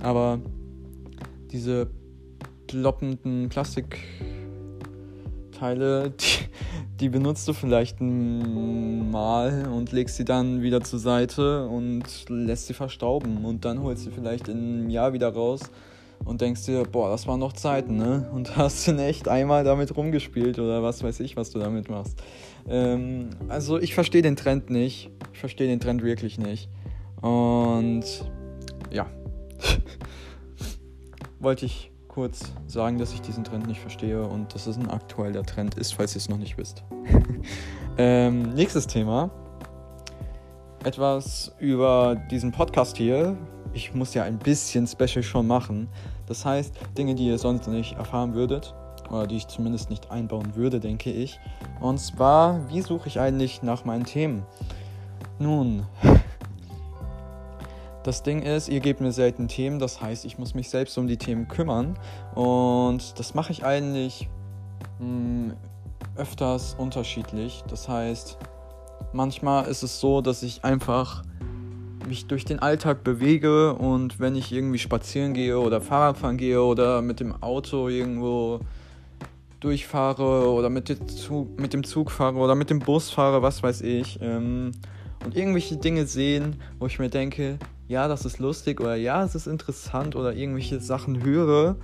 Aber 0.00 0.38
diese 1.50 1.90
ploppenden 2.68 3.48
Plastikteile, 5.62 6.10
die, 6.10 6.48
die 7.00 7.08
benutzt 7.08 7.46
du 7.46 7.52
vielleicht 7.52 8.00
mal 8.00 9.68
und 9.68 9.92
legst 9.92 10.16
sie 10.16 10.24
dann 10.24 10.62
wieder 10.62 10.80
zur 10.80 10.98
Seite 10.98 11.66
und 11.68 12.02
lässt 12.28 12.66
sie 12.66 12.74
verstauben. 12.74 13.44
Und 13.44 13.64
dann 13.64 13.82
holst 13.82 14.06
du 14.06 14.10
vielleicht 14.10 14.48
in 14.48 14.56
einem 14.56 14.90
Jahr 14.90 15.12
wieder 15.12 15.32
raus 15.32 15.60
und 16.24 16.40
denkst 16.40 16.66
dir, 16.66 16.82
boah, 16.84 17.10
das 17.10 17.26
waren 17.26 17.40
noch 17.40 17.52
Zeiten, 17.52 17.96
ne? 17.96 18.28
Und 18.32 18.56
hast 18.56 18.88
du 18.88 18.92
echt 18.92 19.28
einmal 19.28 19.64
damit 19.64 19.96
rumgespielt 19.96 20.58
oder 20.58 20.82
was 20.82 21.02
weiß 21.02 21.20
ich, 21.20 21.36
was 21.36 21.50
du 21.50 21.58
damit 21.58 21.88
machst. 21.88 22.20
Ähm, 22.68 23.30
also 23.48 23.78
ich 23.78 23.94
verstehe 23.94 24.22
den 24.22 24.36
Trend 24.36 24.70
nicht. 24.70 25.10
Ich 25.32 25.38
verstehe 25.38 25.68
den 25.68 25.80
Trend 25.80 26.02
wirklich 26.02 26.38
nicht. 26.38 26.68
Und 27.20 28.04
ja. 28.90 29.06
Wollte 31.40 31.66
ich 31.66 31.91
kurz 32.12 32.52
sagen, 32.66 32.98
dass 32.98 33.14
ich 33.14 33.22
diesen 33.22 33.42
Trend 33.42 33.66
nicht 33.66 33.80
verstehe 33.80 34.22
und 34.22 34.54
dass 34.54 34.66
es 34.66 34.76
ein 34.76 34.90
aktueller 34.90 35.42
Trend 35.42 35.76
ist, 35.76 35.94
falls 35.94 36.14
ihr 36.14 36.18
es 36.18 36.28
noch 36.28 36.36
nicht 36.36 36.58
wisst. 36.58 36.84
ähm, 37.98 38.54
nächstes 38.54 38.86
Thema. 38.86 39.30
Etwas 40.84 41.52
über 41.58 42.16
diesen 42.30 42.52
Podcast 42.52 42.98
hier. 42.98 43.36
Ich 43.72 43.94
muss 43.94 44.12
ja 44.12 44.24
ein 44.24 44.38
bisschen 44.38 44.86
Special 44.86 45.22
schon 45.22 45.46
machen. 45.46 45.88
Das 46.26 46.44
heißt, 46.44 46.74
Dinge, 46.98 47.14
die 47.14 47.28
ihr 47.28 47.38
sonst 47.38 47.66
nicht 47.68 47.96
erfahren 47.96 48.34
würdet, 48.34 48.74
oder 49.10 49.26
die 49.26 49.36
ich 49.36 49.48
zumindest 49.48 49.88
nicht 49.88 50.10
einbauen 50.10 50.54
würde, 50.54 50.80
denke 50.80 51.10
ich. 51.10 51.40
Und 51.80 51.98
zwar, 51.98 52.68
wie 52.68 52.82
suche 52.82 53.08
ich 53.08 53.20
eigentlich 53.20 53.62
nach 53.62 53.84
meinen 53.84 54.04
Themen? 54.04 54.42
Nun, 55.38 55.86
das 58.04 58.22
Ding 58.22 58.42
ist, 58.42 58.68
ihr 58.68 58.80
gebt 58.80 59.00
mir 59.00 59.12
selten 59.12 59.48
Themen, 59.48 59.78
das 59.78 60.00
heißt, 60.00 60.24
ich 60.24 60.38
muss 60.38 60.54
mich 60.54 60.68
selbst 60.68 60.98
um 60.98 61.06
die 61.06 61.16
Themen 61.16 61.48
kümmern. 61.48 61.98
Und 62.34 63.18
das 63.18 63.34
mache 63.34 63.52
ich 63.52 63.64
eigentlich 63.64 64.28
mh, 64.98 65.06
hm, 65.06 65.52
öfters 66.16 66.74
unterschiedlich. 66.78 67.62
Das 67.68 67.88
heißt, 67.88 68.38
manchmal 69.12 69.66
ist 69.66 69.82
es 69.82 70.00
so, 70.00 70.20
dass 70.20 70.42
ich 70.42 70.64
einfach 70.64 71.22
mich 72.06 72.26
durch 72.26 72.44
den 72.44 72.58
Alltag 72.58 73.04
bewege 73.04 73.74
und 73.74 74.18
wenn 74.18 74.34
ich 74.34 74.52
irgendwie 74.52 74.78
spazieren 74.78 75.34
gehe 75.34 75.58
oder 75.58 75.80
Fahrradfahren 75.80 76.36
gehe 76.36 76.60
oder 76.62 77.00
mit 77.00 77.20
dem 77.20 77.40
Auto 77.42 77.88
irgendwo 77.88 78.60
durchfahre 79.60 80.50
oder 80.50 80.68
mit 80.68 80.88
dem 80.88 81.06
Zug, 81.06 81.60
mit 81.60 81.72
dem 81.72 81.84
Zug 81.84 82.10
fahre 82.10 82.36
oder 82.38 82.56
mit 82.56 82.70
dem 82.70 82.80
Bus 82.80 83.10
fahre, 83.10 83.42
was 83.42 83.62
weiß 83.62 83.82
ich, 83.82 84.18
ähm, 84.20 84.72
und 85.24 85.36
irgendwelche 85.36 85.76
Dinge 85.76 86.06
sehen, 86.06 86.56
wo 86.80 86.86
ich 86.86 86.98
mir 86.98 87.08
denke, 87.08 87.58
ja, 87.92 88.08
das 88.08 88.24
ist 88.24 88.38
lustig 88.38 88.80
oder 88.80 88.96
ja, 88.96 89.22
es 89.22 89.34
ist 89.34 89.46
interessant 89.46 90.16
oder 90.16 90.32
irgendwelche 90.32 90.80
Sachen 90.80 91.22
höre, 91.22 91.76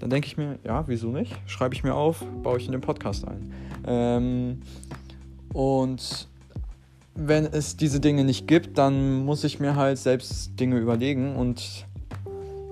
dann 0.00 0.10
denke 0.10 0.26
ich 0.26 0.36
mir, 0.36 0.58
ja, 0.64 0.88
wieso 0.88 1.10
nicht? 1.10 1.32
Schreibe 1.46 1.72
ich 1.76 1.84
mir 1.84 1.94
auf, 1.94 2.24
baue 2.42 2.58
ich 2.58 2.66
in 2.66 2.72
den 2.72 2.80
Podcast 2.80 3.26
ein. 3.28 3.54
Ähm, 3.86 4.60
und 5.52 6.26
wenn 7.14 7.46
es 7.46 7.76
diese 7.76 8.00
Dinge 8.00 8.24
nicht 8.24 8.48
gibt, 8.48 8.76
dann 8.76 9.24
muss 9.24 9.44
ich 9.44 9.60
mir 9.60 9.76
halt 9.76 9.98
selbst 9.98 10.58
Dinge 10.58 10.78
überlegen 10.78 11.36
und 11.36 11.86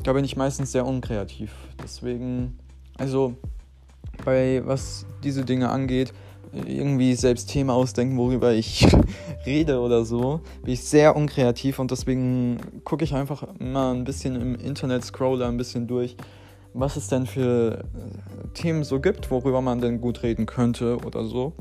da 0.02 0.12
bin 0.12 0.24
ich 0.24 0.36
meistens 0.36 0.72
sehr 0.72 0.84
unkreativ. 0.84 1.52
Deswegen, 1.80 2.58
also 2.98 3.36
bei 4.24 4.62
was 4.64 5.06
diese 5.22 5.44
Dinge 5.44 5.68
angeht, 5.68 6.12
irgendwie 6.52 7.14
selbst 7.14 7.50
Themen 7.50 7.70
ausdenken, 7.70 8.16
worüber 8.16 8.52
ich 8.52 8.86
rede 9.46 9.80
oder 9.80 10.04
so, 10.04 10.40
bin 10.62 10.74
ich 10.74 10.82
sehr 10.82 11.16
unkreativ 11.16 11.78
und 11.78 11.90
deswegen 11.90 12.58
gucke 12.84 13.04
ich 13.04 13.14
einfach 13.14 13.46
mal 13.58 13.94
ein 13.94 14.04
bisschen 14.04 14.40
im 14.40 14.54
Internet, 14.56 15.04
scroller 15.04 15.48
ein 15.48 15.56
bisschen 15.56 15.86
durch, 15.86 16.16
was 16.74 16.96
es 16.96 17.08
denn 17.08 17.26
für 17.26 17.78
äh, 17.78 18.48
Themen 18.54 18.84
so 18.84 19.00
gibt, 19.00 19.30
worüber 19.30 19.60
man 19.60 19.80
denn 19.80 20.00
gut 20.00 20.22
reden 20.22 20.46
könnte 20.46 20.98
oder 21.04 21.24
so. 21.24 21.52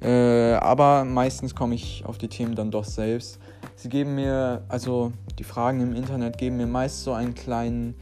Äh, 0.00 0.54
aber 0.54 1.04
meistens 1.04 1.54
komme 1.54 1.74
ich 1.74 2.04
auf 2.04 2.18
die 2.18 2.28
Themen 2.28 2.54
dann 2.54 2.70
doch 2.70 2.84
selbst. 2.84 3.38
Sie 3.76 3.88
geben 3.88 4.14
mir, 4.16 4.64
also 4.68 5.12
die 5.38 5.44
Fragen 5.44 5.80
im 5.80 5.94
Internet 5.94 6.38
geben 6.38 6.56
mir 6.56 6.66
meist 6.66 7.04
so 7.04 7.12
einen 7.12 7.34
kleinen 7.34 7.94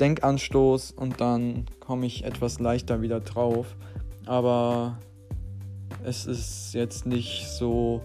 Denkanstoß 0.00 0.92
und 0.92 1.20
dann 1.20 1.66
komme 1.80 2.06
ich 2.06 2.24
etwas 2.24 2.60
leichter 2.60 3.02
wieder 3.02 3.20
drauf. 3.20 3.76
Aber 4.26 4.98
es 6.04 6.26
ist 6.26 6.74
jetzt 6.74 7.06
nicht 7.06 7.48
so, 7.48 8.02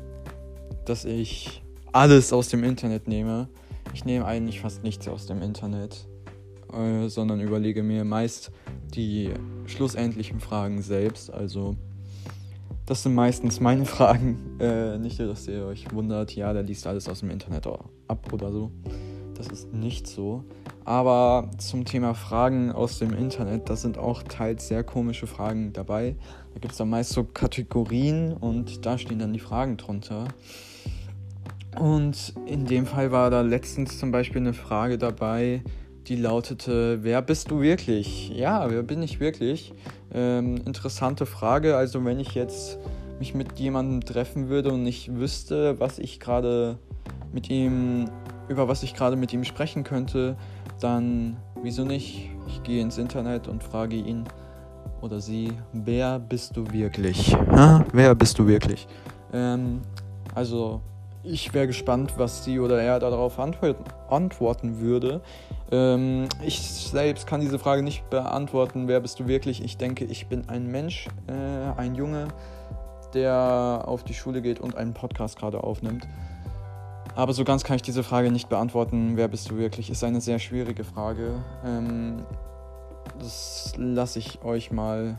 dass 0.86 1.06
ich 1.06 1.62
alles 1.92 2.34
aus 2.34 2.50
dem 2.50 2.64
Internet 2.64 3.08
nehme. 3.08 3.50
Ich 3.94 4.06
nehme 4.06 4.26
eigentlich 4.26 4.62
fast 4.62 4.84
nichts 4.84 5.08
aus 5.08 5.26
dem 5.26 5.42
Internet, 5.42 6.08
äh, 6.74 7.08
sondern 7.08 7.42
überlege 7.42 7.84
mir 7.84 8.04
meist 8.04 8.52
die 8.94 9.32
schlussendlichen 9.66 10.40
Fragen 10.40 10.82
selbst. 10.82 11.34
Also 11.34 11.76
das 12.86 13.04
sind 13.04 13.16
meistens 13.16 13.60
meine 13.60 13.86
Fragen. 13.98 14.58
Äh, 14.60 14.98
nicht, 14.98 15.20
dass 15.20 15.48
ihr 15.48 15.66
euch 15.66 15.92
wundert, 15.94 16.36
ja, 16.36 16.54
der 16.54 16.64
liest 16.64 16.88
alles 16.88 17.08
aus 17.10 17.22
dem 17.22 17.30
Internet 17.30 17.68
ab 17.68 18.34
oder 18.34 18.52
so. 18.52 18.72
Das 19.36 19.48
ist 19.48 19.74
nicht 19.74 20.08
so. 20.08 20.44
Aber 20.88 21.50
zum 21.58 21.84
Thema 21.84 22.14
Fragen 22.14 22.72
aus 22.72 22.98
dem 23.00 23.12
Internet, 23.12 23.70
da 23.70 23.76
sind 23.76 23.98
auch 23.98 24.24
teils 24.24 24.70
sehr 24.70 24.86
komische 24.86 25.28
Fragen 25.28 25.74
dabei. 25.74 26.16
Da 26.54 26.62
gibt 26.62 26.72
es 26.72 26.78
dann 26.78 26.90
meist 26.90 27.10
so 27.10 27.26
Kategorien 27.26 28.32
und 28.32 28.86
da 28.86 28.98
stehen 28.98 29.20
dann 29.20 29.34
die 29.34 29.42
Fragen 29.42 29.76
drunter. 29.76 30.30
Und 31.78 32.34
in 32.46 32.64
dem 32.64 32.86
Fall 32.86 33.12
war 33.12 33.30
da 33.30 33.42
letztens 33.42 34.00
zum 34.00 34.14
Beispiel 34.14 34.40
eine 34.40 34.54
Frage 34.54 34.98
dabei, 34.98 35.62
die 36.08 36.16
lautete, 36.16 37.04
wer 37.04 37.22
bist 37.22 37.52
du 37.52 37.60
wirklich? 37.60 38.30
Ja, 38.30 38.72
wer 38.72 38.82
bin 38.82 39.04
ich 39.04 39.20
wirklich? 39.20 39.74
Ähm, 40.14 40.56
interessante 40.66 41.26
Frage. 41.26 41.76
Also 41.76 42.06
wenn 42.06 42.22
ich 42.22 42.34
jetzt 42.34 42.80
mich 43.20 43.36
mit 43.36 43.60
jemandem 43.60 44.06
treffen 44.06 44.48
würde 44.48 44.72
und 44.72 44.88
ich 44.88 45.14
wüsste, 45.14 45.82
was 45.82 46.00
ich 46.00 46.22
gerade 46.22 46.78
mit 47.34 47.50
ihm, 47.50 48.06
über 48.50 48.68
was 48.68 48.84
ich 48.84 48.94
gerade 48.94 49.16
mit 49.16 49.34
ihm 49.34 49.44
sprechen 49.44 49.84
könnte, 49.84 50.38
dann 50.80 51.38
wieso 51.62 51.84
nicht? 51.84 52.32
Ich 52.48 52.64
gehe 52.64 52.82
ins 52.82 52.98
Internet 52.98 53.48
und 53.48 53.64
frage 53.64 53.96
ihn 53.96 54.26
oder 55.02 55.20
sie, 55.20 55.54
wer 55.74 56.20
bist 56.20 56.56
du 56.56 56.72
wirklich? 56.72 57.36
Ha? 57.36 57.86
Wer 57.94 58.16
bist 58.16 58.40
du 58.40 58.48
wirklich? 58.48 58.88
Ähm, 59.34 59.82
also 60.34 60.82
ich 61.24 61.54
wäre 61.54 61.68
gespannt, 61.68 62.14
was 62.18 62.46
sie 62.46 62.60
oder 62.60 62.82
er 62.82 63.00
darauf 63.00 63.38
antworten 63.40 64.80
würde. 64.80 65.22
Ähm, 65.72 66.28
ich 66.46 66.62
selbst 66.62 67.28
kann 67.28 67.42
diese 67.42 67.60
Frage 67.60 67.84
nicht 67.84 68.10
beantworten, 68.10 68.88
wer 68.88 69.02
bist 69.02 69.20
du 69.20 69.28
wirklich? 69.28 69.64
Ich 69.64 69.78
denke, 69.78 70.06
ich 70.06 70.28
bin 70.28 70.48
ein 70.48 70.68
Mensch, 70.68 71.08
äh, 71.28 71.80
ein 71.80 71.96
Junge, 71.96 72.30
der 73.14 73.84
auf 73.86 74.04
die 74.04 74.14
Schule 74.14 74.42
geht 74.42 74.60
und 74.60 74.76
einen 74.76 74.94
Podcast 74.94 75.38
gerade 75.38 75.64
aufnimmt. 75.64 76.08
Aber 77.18 77.34
so 77.34 77.44
ganz 77.44 77.64
kann 77.64 77.78
ich 77.78 77.82
diese 77.82 78.04
Frage 78.04 78.32
nicht 78.32 78.48
beantworten. 78.48 79.14
Wer 79.18 79.28
bist 79.28 79.50
du 79.50 79.58
wirklich? 79.58 79.90
Ist 79.90 80.04
eine 80.04 80.22
sehr 80.22 80.38
schwierige 80.38 80.84
Frage. 80.84 81.44
Ähm, 81.66 82.24
das 83.18 83.74
lasse 83.76 84.20
ich 84.20 84.44
euch 84.44 84.72
mal 84.72 85.18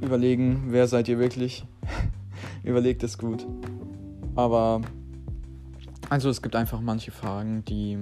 überlegen. 0.00 0.66
Wer 0.68 0.86
seid 0.86 1.08
ihr 1.08 1.18
wirklich? 1.18 1.66
Überlegt 2.62 3.02
es 3.02 3.18
gut. 3.18 3.44
Aber 4.36 4.80
also 6.08 6.30
es 6.30 6.40
gibt 6.40 6.54
einfach 6.54 6.80
manche 6.80 7.10
Fragen, 7.10 7.64
die 7.64 7.98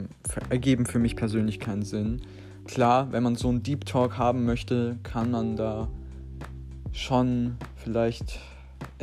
ergeben 0.51 0.85
für 0.85 0.99
mich 0.99 1.17
persönlich 1.17 1.59
keinen 1.59 1.85
Sinn. 1.85 2.21
Klar, 2.67 3.11
wenn 3.13 3.23
man 3.23 3.35
so 3.35 3.49
einen 3.49 3.63
Deep 3.63 3.87
Talk 3.87 4.19
haben 4.19 4.45
möchte, 4.45 4.99
kann 5.05 5.31
man 5.31 5.57
da 5.57 5.89
schon 6.93 7.57
vielleicht 7.77 8.41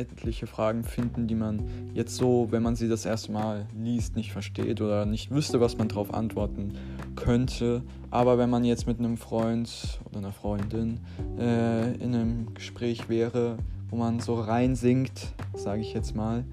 etliche 0.00 0.46
Fragen 0.46 0.82
finden, 0.82 1.26
die 1.26 1.34
man 1.34 1.62
jetzt 1.94 2.16
so, 2.16 2.48
wenn 2.50 2.62
man 2.62 2.76
sie 2.76 2.88
das 2.88 3.04
erste 3.04 3.32
Mal 3.32 3.66
liest, 3.76 4.16
nicht 4.16 4.32
versteht 4.32 4.80
oder 4.80 5.04
nicht 5.04 5.30
wüsste, 5.30 5.60
was 5.60 5.76
man 5.76 5.88
darauf 5.88 6.14
antworten 6.14 6.72
könnte. 7.16 7.82
Aber 8.10 8.38
wenn 8.38 8.50
man 8.50 8.64
jetzt 8.64 8.86
mit 8.86 8.98
einem 8.98 9.16
Freund 9.16 10.00
oder 10.06 10.18
einer 10.18 10.32
Freundin 10.32 11.00
äh, 11.38 11.94
in 11.94 12.14
einem 12.14 12.54
Gespräch 12.54 13.08
wäre, 13.08 13.58
wo 13.90 13.96
man 13.96 14.20
so 14.20 14.34
reinsinkt, 14.34 15.34
sage 15.54 15.82
ich 15.82 15.92
jetzt 15.92 16.16
mal, 16.16 16.44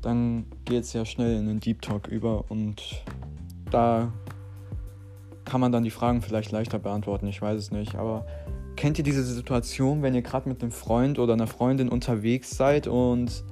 dann 0.00 0.46
geht 0.64 0.84
es 0.84 0.92
ja 0.92 1.04
schnell 1.04 1.36
in 1.38 1.46
den 1.46 1.60
Deep 1.60 1.82
Talk 1.82 2.08
über 2.08 2.44
und 2.48 3.04
da 3.70 4.12
kann 5.44 5.60
man 5.60 5.72
dann 5.72 5.82
die 5.82 5.90
Fragen 5.90 6.22
vielleicht 6.22 6.52
leichter 6.52 6.78
beantworten, 6.78 7.26
ich 7.26 7.40
weiß 7.40 7.58
es 7.58 7.70
nicht. 7.70 7.94
Aber 7.96 8.26
kennt 8.78 8.96
ihr 8.96 9.04
diese 9.04 9.24
Situation, 9.24 10.02
wenn 10.02 10.14
ihr 10.14 10.22
gerade 10.22 10.48
mit 10.48 10.62
einem 10.62 10.70
Freund 10.70 11.18
oder 11.18 11.32
einer 11.32 11.48
Freundin 11.48 11.88
unterwegs 11.88 12.50
seid 12.50 12.86
und 12.86 13.42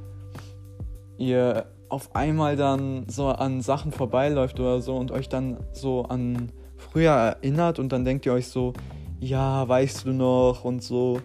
ihr 1.19 1.67
auf 1.89 2.15
einmal 2.15 2.55
dann 2.55 3.09
so 3.09 3.27
an 3.27 3.61
Sachen 3.61 3.91
vorbeiläuft 3.91 4.61
oder 4.61 4.81
so 4.81 4.95
und 4.97 5.11
euch 5.11 5.29
dann 5.29 5.59
so 5.73 6.05
an 6.05 6.53
früher 6.77 7.11
erinnert 7.11 7.81
und 7.81 7.91
dann 7.91 8.05
denkt 8.05 8.25
ihr 8.25 8.33
euch 8.33 8.47
so, 8.47 8.73
ja, 9.19 9.69
weißt 9.69 10.07
du 10.07 10.13
noch 10.13 10.65
und 10.65 10.85
so. 10.85 11.21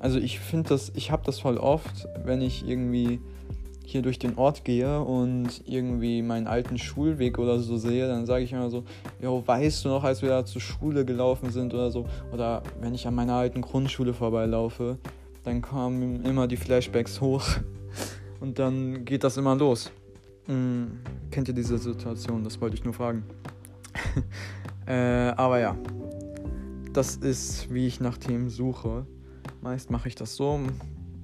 Also 0.00 0.18
ich 0.18 0.38
finde 0.38 0.68
das, 0.68 0.92
ich 0.94 1.10
habe 1.10 1.22
das 1.24 1.40
voll 1.40 1.56
oft, 1.56 2.06
wenn 2.24 2.42
ich 2.42 2.68
irgendwie 2.68 3.20
hier 3.86 4.02
durch 4.02 4.18
den 4.18 4.36
Ort 4.36 4.64
gehe 4.64 5.00
und 5.00 5.62
irgendwie 5.64 6.20
meinen 6.20 6.48
alten 6.48 6.76
Schulweg 6.76 7.38
oder 7.38 7.60
so 7.60 7.76
sehe, 7.76 8.08
dann 8.08 8.26
sage 8.26 8.42
ich 8.42 8.52
immer 8.52 8.68
so, 8.68 8.82
jo, 9.22 9.44
weißt 9.46 9.84
du 9.84 9.90
noch, 9.90 10.02
als 10.02 10.22
wir 10.22 10.28
da 10.28 10.44
zur 10.44 10.60
Schule 10.60 11.04
gelaufen 11.04 11.50
sind 11.50 11.72
oder 11.72 11.92
so, 11.92 12.04
oder 12.32 12.64
wenn 12.80 12.94
ich 12.94 13.06
an 13.06 13.14
meiner 13.14 13.34
alten 13.34 13.62
Grundschule 13.62 14.12
vorbeilaufe, 14.12 14.98
dann 15.44 15.62
kommen 15.62 16.24
immer 16.24 16.48
die 16.48 16.56
Flashbacks 16.56 17.20
hoch 17.20 17.44
und 18.40 18.58
dann 18.58 19.04
geht 19.04 19.22
das 19.22 19.36
immer 19.36 19.54
los. 19.54 19.92
Hm, 20.46 20.98
kennt 21.30 21.46
ihr 21.46 21.54
diese 21.54 21.78
Situation? 21.78 22.42
Das 22.42 22.60
wollte 22.60 22.74
ich 22.74 22.84
nur 22.84 22.92
fragen. 22.92 23.22
äh, 24.86 25.30
aber 25.36 25.60
ja, 25.60 25.76
das 26.92 27.16
ist, 27.16 27.72
wie 27.72 27.86
ich 27.86 28.00
nach 28.00 28.18
Themen 28.18 28.48
suche. 28.48 29.06
Meist 29.62 29.92
mache 29.92 30.08
ich 30.08 30.16
das 30.16 30.34
so 30.34 30.58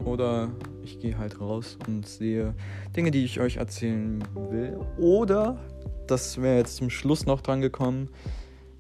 oder 0.04 0.49
ich 0.82 0.98
gehe 1.00 1.18
halt 1.18 1.40
raus 1.40 1.78
und 1.86 2.06
sehe 2.06 2.54
Dinge, 2.96 3.10
die 3.10 3.24
ich 3.24 3.40
euch 3.40 3.56
erzählen 3.56 4.22
will. 4.50 4.78
Oder, 4.98 5.58
das 6.06 6.40
wäre 6.40 6.58
jetzt 6.58 6.76
zum 6.76 6.90
Schluss 6.90 7.26
noch 7.26 7.40
dran 7.40 7.60
gekommen, 7.60 8.08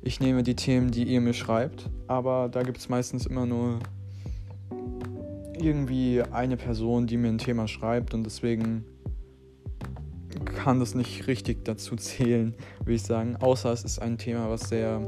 ich 0.02 0.18
nehme 0.18 0.42
die 0.42 0.56
Themen, 0.56 0.90
die 0.90 1.04
ihr 1.04 1.20
mir 1.20 1.32
schreibt. 1.32 1.88
Aber 2.08 2.48
da 2.48 2.64
gibt 2.64 2.78
es 2.78 2.88
meistens 2.88 3.24
immer 3.24 3.46
nur 3.46 3.78
irgendwie 5.56 6.22
eine 6.22 6.56
Person, 6.56 7.06
die 7.06 7.16
mir 7.16 7.28
ein 7.28 7.38
Thema 7.38 7.68
schreibt 7.68 8.14
und 8.14 8.24
deswegen 8.24 8.84
kann 10.56 10.80
das 10.80 10.94
nicht 10.94 11.26
richtig 11.28 11.64
dazu 11.64 11.94
zählen, 11.96 12.54
würde 12.80 12.94
ich 12.94 13.02
sagen. 13.02 13.36
Außer 13.36 13.72
es 13.72 13.84
ist 13.84 14.00
ein 14.00 14.18
Thema, 14.18 14.50
was 14.50 14.62
sehr, 14.68 15.00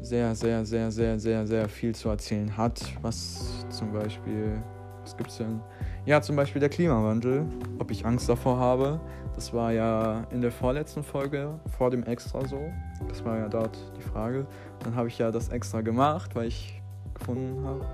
sehr, 0.00 0.34
sehr, 0.34 0.64
sehr, 0.64 0.90
sehr, 0.90 1.18
sehr, 1.18 1.46
sehr 1.46 1.68
viel 1.68 1.94
zu 1.94 2.08
erzählen 2.08 2.56
hat. 2.56 2.80
Was 3.02 3.66
zum 3.70 3.92
Beispiel, 3.92 4.62
was 5.02 5.16
gibt 5.16 5.30
es 5.30 5.38
denn? 5.38 5.60
Ja, 6.04 6.20
zum 6.22 6.36
Beispiel 6.36 6.60
der 6.60 6.68
Klimawandel. 6.68 7.44
Ob 7.78 7.90
ich 7.90 8.06
Angst 8.06 8.28
davor 8.28 8.58
habe. 8.58 9.00
Das 9.34 9.52
war 9.52 9.72
ja 9.72 10.24
in 10.30 10.42
der 10.42 10.52
vorletzten 10.52 11.02
Folge 11.02 11.58
vor 11.76 11.90
dem 11.90 12.04
Extra 12.04 12.46
so. 12.46 12.60
Das 13.08 13.24
war 13.24 13.38
ja 13.38 13.48
dort 13.48 13.76
die 13.96 14.02
Frage. 14.02 14.46
Dann 14.80 14.94
habe 14.94 15.08
ich 15.08 15.18
ja 15.18 15.30
das 15.30 15.48
Extra 15.48 15.80
gemacht, 15.80 16.34
weil 16.34 16.48
ich 16.48 16.82
gefunden 17.14 17.64
habe, 17.64 17.84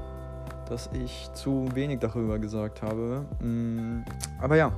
dass 0.69 0.91
ich 0.93 1.31
zu 1.35 1.69
wenig 1.75 2.01
darüber 2.01 2.39
gesagt 2.39 2.83
habe. 2.83 3.25
Mm, 3.41 4.05
aber 4.41 4.57
ja, 4.57 4.73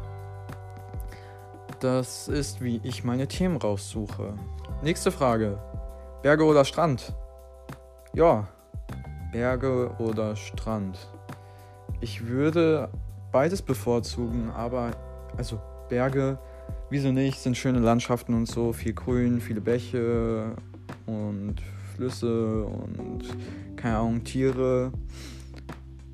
das 1.80 2.28
ist, 2.28 2.60
wie 2.60 2.80
ich 2.84 3.04
meine 3.04 3.26
Themen 3.26 3.56
raussuche. 3.56 4.34
Nächste 4.82 5.10
Frage. 5.10 5.58
Berge 6.22 6.44
oder 6.44 6.64
Strand? 6.64 7.14
Ja, 8.12 8.46
Berge 9.32 9.90
oder 9.98 10.36
Strand. 10.36 10.98
Ich 12.00 12.26
würde 12.26 12.88
beides 13.30 13.62
bevorzugen, 13.62 14.50
aber 14.50 14.92
also 15.36 15.60
Berge, 15.88 16.38
wieso 16.88 17.12
nicht, 17.12 17.38
sind 17.38 17.56
schöne 17.56 17.78
Landschaften 17.78 18.34
und 18.34 18.46
so, 18.46 18.72
viel 18.72 18.92
Grün, 18.92 19.40
viele 19.40 19.60
Bäche 19.60 20.56
und 21.06 21.56
Flüsse 21.94 22.64
und 22.64 23.22
keine 23.76 23.98
Ahnung, 23.98 24.24
Tiere. 24.24 24.92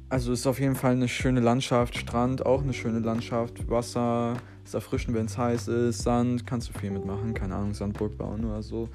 Also 0.08 0.32
ist 0.32 0.46
auf 0.46 0.60
jeden 0.60 0.76
Fall 0.76 0.92
eine 0.92 1.08
schöne 1.08 1.40
Landschaft, 1.40 1.96
Strand 1.96 2.44
auch 2.44 2.62
eine 2.62 2.72
schöne 2.72 3.00
Landschaft, 3.00 3.68
Wasser, 3.70 4.34
ist 4.66 4.74
erfrischend, 4.74 5.16
wenn 5.16 5.26
es 5.26 5.38
heiß 5.38 5.68
ist. 5.68 6.02
Sand, 6.02 6.46
kannst 6.46 6.68
du 6.68 6.78
viel 6.78 6.90
mitmachen. 6.90 7.34
Keine 7.34 7.54
Ahnung, 7.54 7.72
Sandburg 7.72 8.18
bauen 8.18 8.44
oder 8.44 8.62
so. 8.62 8.88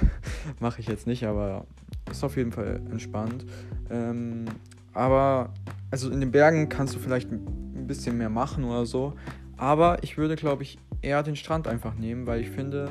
Mache 0.60 0.80
ich 0.80 0.86
jetzt 0.86 1.08
nicht, 1.08 1.24
aber 1.24 1.66
ist 2.08 2.22
auf 2.22 2.36
jeden 2.36 2.52
Fall 2.52 2.80
entspannt. 2.90 3.44
Ähm, 3.90 4.44
aber, 4.92 5.52
also 5.90 6.10
in 6.10 6.20
den 6.20 6.30
Bergen 6.30 6.68
kannst 6.68 6.94
du 6.94 6.98
vielleicht 6.98 7.30
ein 7.30 7.86
bisschen 7.86 8.18
mehr 8.18 8.30
machen 8.30 8.64
oder 8.64 8.86
so. 8.86 9.14
Aber 9.56 10.02
ich 10.02 10.18
würde, 10.18 10.36
glaube 10.36 10.62
ich, 10.62 10.78
eher 11.02 11.22
den 11.22 11.36
Strand 11.36 11.66
einfach 11.66 11.94
nehmen, 11.94 12.26
weil 12.26 12.40
ich 12.40 12.50
finde, 12.50 12.88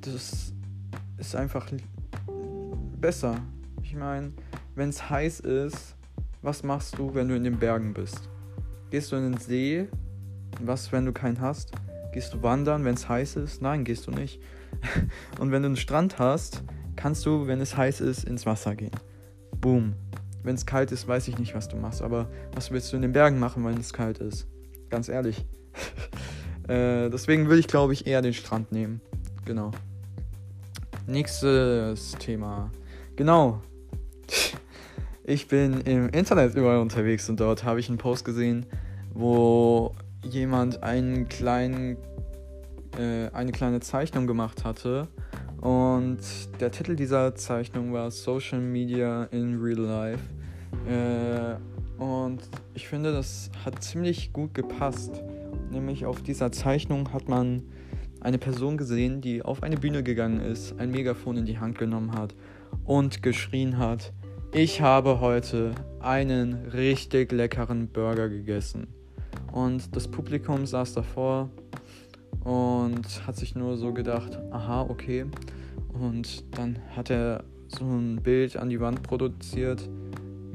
das 0.00 0.52
ist 1.18 1.36
einfach 1.36 1.66
besser. 3.00 3.36
Ich 3.82 3.94
meine, 3.94 4.32
wenn 4.74 4.88
es 4.88 5.08
heiß 5.08 5.40
ist, 5.40 5.96
was 6.42 6.62
machst 6.62 6.98
du, 6.98 7.14
wenn 7.14 7.28
du 7.28 7.36
in 7.36 7.44
den 7.44 7.58
Bergen 7.58 7.94
bist? 7.94 8.28
Gehst 8.90 9.12
du 9.12 9.16
in 9.16 9.32
den 9.32 9.40
See 9.40 9.88
was, 10.60 10.92
wenn 10.92 11.04
du 11.04 11.12
keinen 11.12 11.40
hast? 11.40 11.72
Gehst 12.12 12.34
du 12.34 12.42
wandern, 12.42 12.84
wenn 12.84 12.94
es 12.94 13.08
heiß 13.08 13.36
ist? 13.36 13.62
Nein, 13.62 13.84
gehst 13.84 14.06
du 14.06 14.10
nicht. 14.10 14.40
Und 15.38 15.50
wenn 15.50 15.62
du 15.62 15.66
einen 15.66 15.76
Strand 15.76 16.18
hast, 16.18 16.62
kannst 16.96 17.26
du, 17.26 17.46
wenn 17.46 17.60
es 17.60 17.76
heiß 17.76 18.00
ist, 18.00 18.24
ins 18.24 18.46
Wasser 18.46 18.76
gehen. 18.76 18.92
Boom. 19.60 19.94
Wenn 20.44 20.54
es 20.54 20.66
kalt 20.66 20.92
ist, 20.92 21.08
weiß 21.08 21.26
ich 21.28 21.38
nicht, 21.38 21.54
was 21.54 21.68
du 21.68 21.76
machst. 21.76 22.02
Aber 22.02 22.28
was 22.54 22.70
willst 22.70 22.92
du 22.92 22.96
in 22.96 23.02
den 23.02 23.12
Bergen 23.12 23.38
machen, 23.38 23.64
wenn 23.64 23.78
es 23.78 23.92
kalt 23.92 24.18
ist? 24.18 24.46
Ganz 24.90 25.08
ehrlich. 25.08 25.46
äh, 26.68 27.08
deswegen 27.08 27.46
würde 27.48 27.60
ich, 27.60 27.66
glaube 27.66 27.94
ich, 27.94 28.06
eher 28.06 28.20
den 28.20 28.34
Strand 28.34 28.70
nehmen. 28.70 29.00
Genau. 29.46 29.70
Nächstes 31.06 32.12
Thema. 32.12 32.70
Genau. 33.16 33.60
Ich 35.26 35.48
bin 35.48 35.80
im 35.80 36.10
Internet 36.10 36.54
überall 36.54 36.80
unterwegs 36.80 37.30
und 37.30 37.40
dort 37.40 37.64
habe 37.64 37.80
ich 37.80 37.88
einen 37.88 37.96
Post 37.96 38.26
gesehen, 38.26 38.66
wo 39.14 39.94
jemand 40.22 40.82
einen 40.82 41.30
kleinen, 41.30 41.96
äh, 42.98 43.30
eine 43.32 43.50
kleine 43.50 43.80
Zeichnung 43.80 44.26
gemacht 44.26 44.64
hatte. 44.64 45.08
Und 45.64 46.18
der 46.60 46.70
Titel 46.70 46.94
dieser 46.94 47.34
Zeichnung 47.34 47.94
war 47.94 48.10
Social 48.10 48.60
Media 48.60 49.24
in 49.30 49.58
Real 49.58 49.78
Life. 49.78 50.22
Äh, 50.86 51.56
und 52.02 52.42
ich 52.74 52.86
finde, 52.86 53.12
das 53.12 53.50
hat 53.64 53.82
ziemlich 53.82 54.34
gut 54.34 54.52
gepasst. 54.52 55.22
Nämlich 55.70 56.04
auf 56.04 56.20
dieser 56.20 56.52
Zeichnung 56.52 57.14
hat 57.14 57.30
man 57.30 57.62
eine 58.20 58.36
Person 58.36 58.76
gesehen, 58.76 59.22
die 59.22 59.42
auf 59.42 59.62
eine 59.62 59.78
Bühne 59.78 60.02
gegangen 60.02 60.40
ist, 60.40 60.78
ein 60.78 60.90
Megafon 60.90 61.38
in 61.38 61.46
die 61.46 61.58
Hand 61.58 61.78
genommen 61.78 62.12
hat 62.12 62.34
und 62.84 63.22
geschrien 63.22 63.78
hat, 63.78 64.12
ich 64.52 64.82
habe 64.82 65.20
heute 65.20 65.70
einen 65.98 66.66
richtig 66.74 67.32
leckeren 67.32 67.88
Burger 67.88 68.28
gegessen. 68.28 68.88
Und 69.50 69.96
das 69.96 70.08
Publikum 70.08 70.66
saß 70.66 70.92
davor 70.92 71.48
und 72.44 73.26
hat 73.26 73.36
sich 73.36 73.54
nur 73.54 73.76
so 73.76 73.92
gedacht, 73.92 74.38
aha, 74.50 74.82
okay. 74.82 75.26
Und 75.92 76.44
dann 76.56 76.78
hat 76.94 77.10
er 77.10 77.44
so 77.68 77.84
ein 77.84 78.22
Bild 78.22 78.56
an 78.56 78.68
die 78.68 78.80
Wand 78.80 79.02
produziert, 79.02 79.88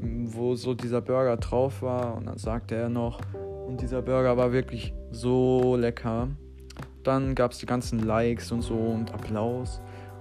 wo 0.00 0.54
so 0.54 0.74
dieser 0.74 1.00
Burger 1.00 1.36
drauf 1.36 1.82
war. 1.82 2.16
Und 2.16 2.26
dann 2.26 2.38
sagte 2.38 2.76
er 2.76 2.88
noch, 2.88 3.20
und 3.66 3.80
dieser 3.80 4.02
Burger 4.02 4.36
war 4.36 4.52
wirklich 4.52 4.94
so 5.10 5.76
lecker. 5.76 6.28
Dann 7.02 7.34
gab 7.34 7.52
es 7.52 7.58
die 7.58 7.66
ganzen 7.66 8.00
Likes 8.00 8.52
und 8.52 8.62
so 8.62 8.74
und 8.74 9.12
Applaus. 9.12 9.80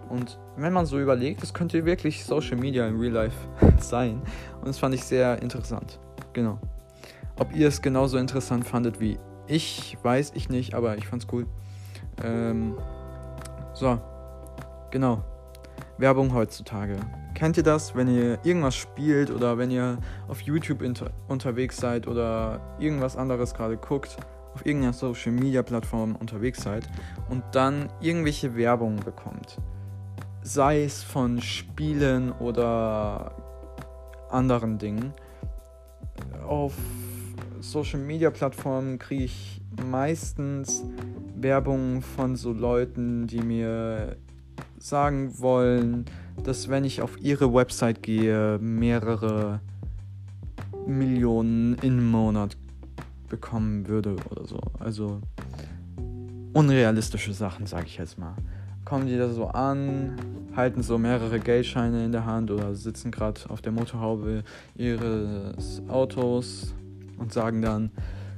Und 0.09 0.39
wenn 0.57 0.73
man 0.73 0.85
so 0.85 0.99
überlegt, 0.99 1.43
das 1.43 1.53
könnte 1.53 1.85
wirklich 1.85 2.25
Social 2.25 2.57
Media 2.57 2.87
in 2.87 2.99
Real 2.99 3.13
Life 3.13 3.37
sein. 3.79 4.21
Und 4.59 4.67
das 4.67 4.79
fand 4.79 4.95
ich 4.95 5.03
sehr 5.03 5.41
interessant. 5.41 5.99
Genau. 6.33 6.59
Ob 7.37 7.55
ihr 7.55 7.67
es 7.67 7.81
genauso 7.81 8.17
interessant 8.17 8.65
fandet 8.65 8.99
wie 8.99 9.17
ich, 9.49 9.97
weiß 10.03 10.33
ich 10.35 10.47
nicht, 10.49 10.73
aber 10.75 10.97
ich 10.97 11.07
fand's 11.07 11.27
cool. 11.31 11.47
Ähm, 12.23 12.77
so, 13.73 13.99
genau. 14.91 15.23
Werbung 15.97 16.33
heutzutage. 16.33 16.97
Kennt 17.33 17.57
ihr 17.57 17.63
das, 17.63 17.95
wenn 17.95 18.07
ihr 18.07 18.39
irgendwas 18.43 18.75
spielt 18.75 19.31
oder 19.31 19.57
wenn 19.57 19.71
ihr 19.71 19.97
auf 20.27 20.41
YouTube 20.41 20.83
unterwegs 21.27 21.77
seid 21.77 22.07
oder 22.07 22.61
irgendwas 22.79 23.17
anderes 23.17 23.53
gerade 23.53 23.77
guckt, 23.77 24.17
auf 24.53 24.65
irgendeiner 24.65 24.93
Social 24.93 25.31
Media 25.31 25.63
Plattform 25.63 26.15
unterwegs 26.15 26.61
seid 26.61 26.87
und 27.29 27.43
dann 27.51 27.89
irgendwelche 28.01 28.55
Werbung 28.55 28.97
bekommt? 28.97 29.57
Sei 30.41 30.83
es 30.83 31.03
von 31.03 31.41
Spielen 31.41 32.31
oder 32.33 33.31
anderen 34.29 34.77
Dingen. 34.77 35.13
Auf 36.47 36.73
Social 37.61 37.99
Media 37.99 38.29
Plattformen 38.29 38.99
kriege 38.99 39.25
ich 39.25 39.61
meistens 39.85 40.83
Werbung 41.35 42.01
von 42.01 42.35
so 42.35 42.53
Leuten, 42.53 43.27
die 43.27 43.41
mir 43.41 44.17
sagen 44.77 45.39
wollen, 45.39 46.05
dass 46.43 46.69
wenn 46.69 46.83
ich 46.85 47.01
auf 47.01 47.19
ihre 47.19 47.53
Website 47.53 48.01
gehe, 48.01 48.57
mehrere 48.59 49.59
Millionen 50.87 51.75
im 51.81 52.09
Monat 52.09 52.57
bekommen 53.27 53.87
würde 53.87 54.15
oder 54.29 54.45
so. 54.45 54.59
Also 54.79 55.21
unrealistische 56.53 57.33
Sachen, 57.33 57.65
sage 57.65 57.85
ich 57.87 57.97
jetzt 57.97 58.17
mal. 58.17 58.35
Kommen 58.85 59.05
die 59.05 59.17
da 59.17 59.29
so 59.29 59.47
an, 59.47 60.15
halten 60.55 60.81
so 60.81 60.97
mehrere 60.97 61.39
Geldscheine 61.39 62.05
in 62.05 62.11
der 62.11 62.25
Hand 62.25 62.49
oder 62.49 62.73
sitzen 62.73 63.11
gerade 63.11 63.41
auf 63.49 63.61
der 63.61 63.71
Motorhaube 63.71 64.43
ihres 64.75 65.81
Autos 65.89 66.73
und 67.19 67.33
sagen 67.33 67.61
dann, 67.61 67.91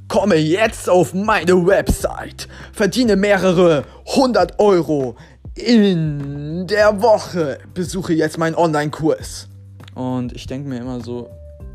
komme 0.08 0.36
jetzt 0.36 0.90
auf 0.90 1.14
meine 1.14 1.66
Website, 1.66 2.48
verdiene 2.74 3.16
mehrere 3.16 3.86
hundert 4.06 4.60
Euro 4.60 5.16
in 5.56 6.68
der 6.68 7.02
Woche, 7.02 7.60
besuche 7.74 8.14
jetzt 8.14 8.38
meinen 8.38 8.56
Online-Kurs. 8.56 9.48
Und 9.96 10.34
ich 10.34 10.48
denke 10.48 10.68
mir 10.68 10.80
immer 10.80 11.02
so, 11.02 11.30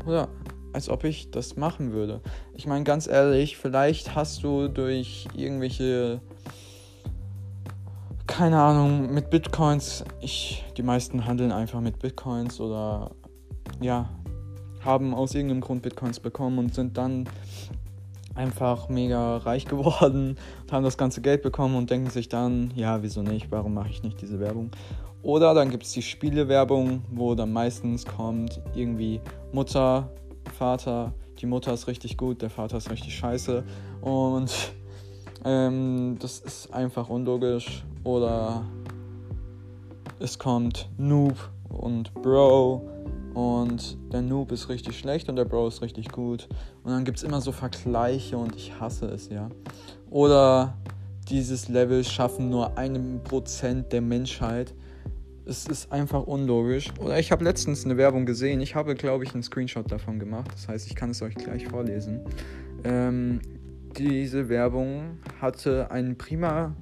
oder 0.05 0.27
als 0.73 0.89
ob 0.89 1.03
ich 1.03 1.31
das 1.31 1.55
machen 1.55 1.91
würde. 1.93 2.21
Ich 2.53 2.67
meine, 2.67 2.83
ganz 2.83 3.07
ehrlich, 3.07 3.57
vielleicht 3.57 4.13
hast 4.13 4.43
du 4.43 4.67
durch 4.67 5.27
irgendwelche, 5.35 6.21
keine 8.27 8.59
Ahnung, 8.59 9.11
mit 9.11 9.31
Bitcoins, 9.31 10.03
ich, 10.21 10.63
die 10.77 10.83
meisten 10.83 11.25
handeln 11.25 11.51
einfach 11.51 11.81
mit 11.81 11.97
Bitcoins 11.97 12.59
oder 12.59 13.09
ja, 13.81 14.09
haben 14.83 15.13
aus 15.13 15.33
irgendeinem 15.35 15.61
Grund 15.61 15.81
Bitcoins 15.81 16.19
bekommen 16.19 16.59
und 16.59 16.73
sind 16.73 16.97
dann 16.97 17.27
einfach 18.35 18.89
mega 18.89 19.37
reich 19.37 19.65
geworden 19.65 20.37
und 20.61 20.71
haben 20.71 20.83
das 20.83 20.97
ganze 20.97 21.21
Geld 21.21 21.41
bekommen 21.41 21.75
und 21.75 21.89
denken 21.89 22.09
sich 22.09 22.29
dann, 22.29 22.71
ja, 22.75 23.01
wieso 23.01 23.23
nicht, 23.23 23.51
warum 23.51 23.73
mache 23.73 23.89
ich 23.89 24.03
nicht 24.03 24.21
diese 24.21 24.39
Werbung? 24.39 24.71
Oder 25.23 25.53
dann 25.53 25.71
gibt 25.71 25.83
es 25.83 25.91
die 25.91 26.03
Spielewerbung, 26.03 27.01
wo 27.11 27.35
dann 27.35 27.51
meistens 27.51 28.05
kommt 28.05 28.61
irgendwie 28.75 29.19
Mutter, 29.51 30.09
Vater, 30.57 31.13
die 31.39 31.47
Mutter 31.47 31.73
ist 31.73 31.87
richtig 31.87 32.17
gut, 32.17 32.41
der 32.41 32.49
Vater 32.49 32.77
ist 32.77 32.89
richtig 32.89 33.15
scheiße 33.15 33.63
und 34.01 34.51
ähm, 35.43 36.17
das 36.19 36.39
ist 36.39 36.73
einfach 36.73 37.09
unlogisch. 37.09 37.83
Oder 38.03 38.63
es 40.19 40.39
kommt 40.39 40.89
Noob 40.97 41.35
und 41.69 42.13
Bro 42.13 42.89
und 43.37 43.99
der 44.11 44.23
Noob 44.23 44.51
ist 44.51 44.67
richtig 44.67 44.97
schlecht 44.97 45.29
und 45.29 45.35
der 45.35 45.45
Bro 45.45 45.67
ist 45.67 45.83
richtig 45.83 46.09
gut. 46.09 46.49
Und 46.83 46.91
dann 46.91 47.05
gibt 47.05 47.19
es 47.19 47.23
immer 47.23 47.39
so 47.39 47.51
Vergleiche 47.51 48.35
und 48.35 48.55
ich 48.55 48.79
hasse 48.79 49.05
es, 49.05 49.29
ja. 49.29 49.49
Oder 50.09 50.75
dieses 51.29 51.69
Level 51.69 52.03
schaffen 52.03 52.49
nur 52.49 52.79
einen 52.79 53.21
Prozent 53.23 53.93
der 53.93 54.01
Menschheit. 54.01 54.73
Es 55.45 55.67
ist 55.67 55.91
einfach 55.91 56.23
unlogisch. 56.23 56.91
Oder 56.99 57.19
ich 57.19 57.31
habe 57.31 57.43
letztens 57.43 57.85
eine 57.85 57.95
Werbung 57.95 58.25
gesehen. 58.25 58.59
Ich 58.59 58.73
habe, 58.73 58.95
glaube 58.95 59.23
ich, 59.23 59.35
einen 59.35 59.43
Screenshot 59.43 59.91
davon 59.91 60.17
gemacht. 60.17 60.49
Das 60.53 60.67
heißt, 60.67 60.87
ich 60.87 60.95
kann 60.95 61.11
es 61.11 61.21
euch 61.21 61.35
gleich 61.35 61.67
vorlesen. 61.67 62.21
Ähm, 62.85 63.39
diese 63.99 64.49
Werbung 64.49 65.19
hatte 65.39 65.91
einen 65.91 66.17
prima 66.17 66.75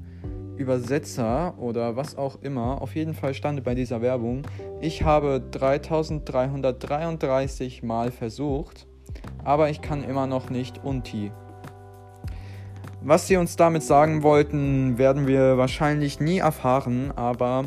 Übersetzer 0.58 1.54
oder 1.58 1.96
was 1.96 2.18
auch 2.18 2.42
immer. 2.42 2.82
Auf 2.82 2.96
jeden 2.96 3.14
Fall 3.14 3.34
stand 3.34 3.64
bei 3.64 3.76
dieser 3.76 4.02
Werbung, 4.02 4.42
ich 4.82 5.04
habe 5.04 5.42
3333 5.52 7.84
Mal 7.84 8.12
versucht, 8.12 8.88
aber 9.44 9.70
ich 9.70 9.82
kann 9.82 10.04
immer 10.04 10.28
noch 10.28 10.50
nicht 10.50 10.84
Unti. 10.84 11.32
Was 13.02 13.28
sie 13.28 13.38
uns 13.38 13.56
damit 13.56 13.84
sagen 13.84 14.24
wollten, 14.24 14.98
werden 14.98 15.28
wir 15.28 15.60
wahrscheinlich 15.60 16.20
nie 16.20 16.40
erfahren, 16.40 17.14
aber 17.16 17.66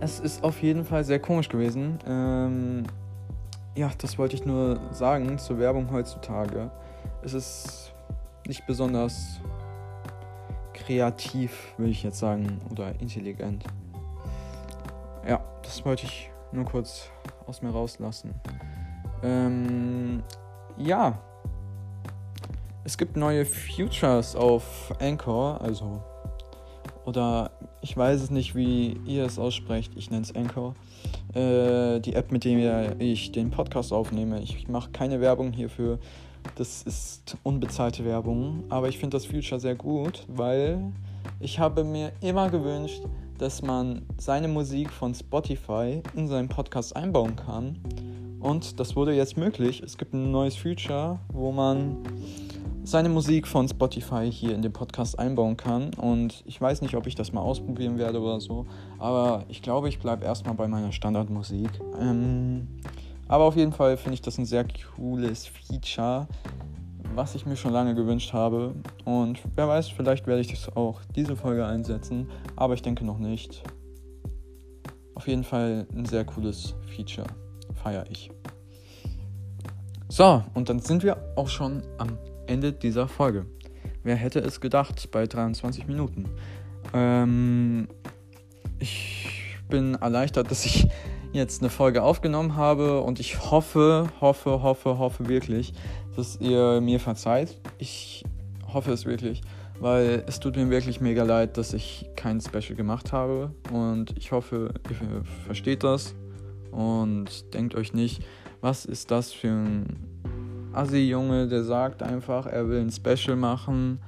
es 0.00 0.20
ist 0.20 0.42
auf 0.42 0.60
jeden 0.62 0.84
Fall 0.84 1.04
sehr 1.04 1.20
komisch 1.20 1.48
gewesen. 1.48 1.98
Ähm, 2.06 2.82
ja, 3.76 3.90
das 3.98 4.18
wollte 4.18 4.34
ich 4.34 4.44
nur 4.44 4.80
sagen 4.90 5.38
zur 5.38 5.58
Werbung 5.58 5.90
heutzutage. 5.92 6.70
Es 7.22 7.34
ist 7.34 7.94
nicht 8.46 8.66
besonders 8.66 9.40
kreativ, 10.76 11.74
würde 11.76 11.90
ich 11.90 12.02
jetzt 12.02 12.18
sagen, 12.18 12.60
oder 12.70 12.92
intelligent. 13.00 13.64
Ja, 15.26 15.42
das 15.62 15.84
wollte 15.84 16.04
ich 16.04 16.30
nur 16.52 16.64
kurz 16.64 17.10
aus 17.46 17.62
mir 17.62 17.70
rauslassen. 17.70 18.34
Ähm, 19.22 20.22
ja, 20.76 21.18
es 22.84 22.96
gibt 22.96 23.16
neue 23.16 23.44
Futures 23.44 24.36
auf 24.36 24.94
Anchor, 25.00 25.60
also 25.60 26.02
oder 27.04 27.50
ich 27.82 27.96
weiß 27.96 28.20
es 28.20 28.30
nicht, 28.30 28.54
wie 28.54 28.98
ihr 29.06 29.24
es 29.24 29.38
aussprecht. 29.38 29.92
Ich 29.96 30.10
nenne 30.10 30.22
es 30.22 30.34
Anchor. 30.34 30.74
Äh, 31.34 32.00
die 32.00 32.14
App, 32.14 32.32
mit 32.32 32.44
der 32.44 33.00
ich 33.00 33.30
den 33.30 33.50
Podcast 33.50 33.92
aufnehme. 33.92 34.40
Ich 34.40 34.68
mache 34.68 34.90
keine 34.90 35.20
Werbung 35.20 35.52
hierfür. 35.52 35.98
Das 36.54 36.82
ist 36.82 37.36
unbezahlte 37.42 38.04
Werbung, 38.04 38.64
aber 38.68 38.88
ich 38.88 38.98
finde 38.98 39.16
das 39.16 39.26
Future 39.26 39.60
sehr 39.60 39.74
gut, 39.74 40.24
weil 40.28 40.92
ich 41.40 41.58
habe 41.58 41.84
mir 41.84 42.12
immer 42.20 42.48
gewünscht, 42.48 43.02
dass 43.38 43.60
man 43.60 44.02
seine 44.18 44.48
Musik 44.48 44.90
von 44.90 45.14
Spotify 45.14 46.02
in 46.14 46.28
seinen 46.28 46.48
Podcast 46.48 46.96
einbauen 46.96 47.36
kann. 47.36 47.76
Und 48.40 48.80
das 48.80 48.96
wurde 48.96 49.12
jetzt 49.12 49.36
möglich. 49.36 49.82
Es 49.82 49.98
gibt 49.98 50.14
ein 50.14 50.30
neues 50.30 50.56
Feature, 50.56 51.18
wo 51.28 51.52
man 51.52 51.98
seine 52.84 53.08
Musik 53.08 53.48
von 53.48 53.68
Spotify 53.68 54.30
hier 54.30 54.54
in 54.54 54.62
den 54.62 54.72
Podcast 54.72 55.18
einbauen 55.18 55.56
kann. 55.56 55.92
Und 55.94 56.44
ich 56.46 56.60
weiß 56.60 56.82
nicht, 56.82 56.94
ob 56.94 57.06
ich 57.06 57.16
das 57.16 57.32
mal 57.32 57.40
ausprobieren 57.40 57.98
werde 57.98 58.20
oder 58.20 58.40
so. 58.40 58.66
Aber 58.98 59.44
ich 59.48 59.60
glaube, 59.60 59.88
ich 59.88 59.98
bleibe 59.98 60.24
erstmal 60.24 60.54
bei 60.54 60.68
meiner 60.68 60.92
Standardmusik. 60.92 61.68
Ähm, 62.00 62.68
aber 63.28 63.44
auf 63.44 63.56
jeden 63.56 63.72
Fall 63.72 63.96
finde 63.96 64.14
ich 64.14 64.22
das 64.22 64.38
ein 64.38 64.46
sehr 64.46 64.66
cooles 64.96 65.46
Feature, 65.46 66.28
was 67.14 67.34
ich 67.34 67.46
mir 67.46 67.56
schon 67.56 67.72
lange 67.72 67.94
gewünscht 67.94 68.32
habe. 68.32 68.74
Und 69.04 69.40
wer 69.54 69.68
weiß, 69.68 69.88
vielleicht 69.88 70.26
werde 70.26 70.40
ich 70.40 70.48
das 70.48 70.76
auch 70.76 71.00
diese 71.14 71.36
Folge 71.36 71.66
einsetzen, 71.66 72.30
aber 72.54 72.74
ich 72.74 72.82
denke 72.82 73.04
noch 73.04 73.18
nicht. 73.18 73.62
Auf 75.14 75.26
jeden 75.28 75.44
Fall 75.44 75.86
ein 75.94 76.04
sehr 76.04 76.24
cooles 76.24 76.74
Feature. 76.94 77.26
Feiere 77.74 78.04
ich. 78.10 78.30
So, 80.08 80.44
und 80.54 80.68
dann 80.68 80.78
sind 80.78 81.02
wir 81.02 81.16
auch 81.36 81.48
schon 81.48 81.82
am 81.98 82.18
Ende 82.46 82.72
dieser 82.72 83.08
Folge. 83.08 83.46
Wer 84.04 84.14
hätte 84.14 84.38
es 84.38 84.60
gedacht 84.60 85.10
bei 85.10 85.26
23 85.26 85.88
Minuten? 85.88 86.28
Ähm, 86.94 87.88
ich 88.78 89.56
bin 89.68 89.96
erleichtert, 89.96 90.50
dass 90.50 90.64
ich 90.64 90.86
jetzt 91.36 91.62
eine 91.62 91.70
Folge 91.70 92.02
aufgenommen 92.02 92.56
habe 92.56 93.00
und 93.00 93.20
ich 93.20 93.50
hoffe, 93.50 94.08
hoffe, 94.20 94.62
hoffe, 94.62 94.98
hoffe 94.98 95.28
wirklich, 95.28 95.72
dass 96.16 96.40
ihr 96.40 96.80
mir 96.80 97.00
verzeiht. 97.00 97.60
Ich 97.78 98.24
hoffe 98.72 98.92
es 98.92 99.06
wirklich, 99.06 99.42
weil 99.80 100.24
es 100.26 100.40
tut 100.40 100.56
mir 100.56 100.68
wirklich 100.70 101.00
mega 101.00 101.22
leid, 101.22 101.56
dass 101.56 101.72
ich 101.72 102.06
kein 102.16 102.40
Special 102.40 102.74
gemacht 102.74 103.12
habe 103.12 103.50
und 103.72 104.16
ich 104.16 104.32
hoffe, 104.32 104.74
ihr 104.90 105.24
versteht 105.44 105.84
das 105.84 106.14
und 106.72 107.54
denkt 107.54 107.74
euch 107.74 107.92
nicht, 107.92 108.22
was 108.60 108.84
ist 108.84 109.10
das 109.10 109.32
für 109.32 109.48
ein 109.48 109.96
Assi-Junge, 110.72 111.48
der 111.48 111.64
sagt 111.64 112.02
einfach, 112.02 112.46
er 112.46 112.68
will 112.68 112.80
ein 112.80 112.90
Special 112.90 113.36
machen, 113.36 113.98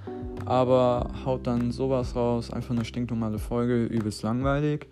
aber 0.45 1.11
haut 1.25 1.47
dann 1.47 1.73
sowas 1.73 2.15
raus, 2.15 2.51
einfach 2.51 2.73
eine 2.73 2.85
stinknormale 2.85 3.39
Folge, 3.39 3.85
übelst 3.85 4.23
langweilig. 4.23 4.87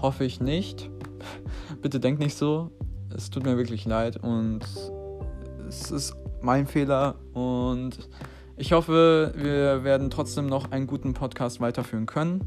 Hoffe 0.00 0.24
ich 0.24 0.40
nicht. 0.40 0.90
Bitte 1.82 2.00
denkt 2.00 2.20
nicht 2.20 2.36
so. 2.36 2.70
Es 3.14 3.30
tut 3.30 3.44
mir 3.44 3.56
wirklich 3.56 3.84
leid 3.84 4.16
und 4.16 4.60
es 5.68 5.90
ist 5.90 6.14
mein 6.40 6.66
Fehler 6.66 7.16
und 7.34 8.08
ich 8.56 8.72
hoffe, 8.72 9.32
wir 9.36 9.84
werden 9.84 10.10
trotzdem 10.10 10.46
noch 10.46 10.70
einen 10.70 10.86
guten 10.86 11.14
Podcast 11.14 11.60
weiterführen 11.60 12.06
können. 12.06 12.40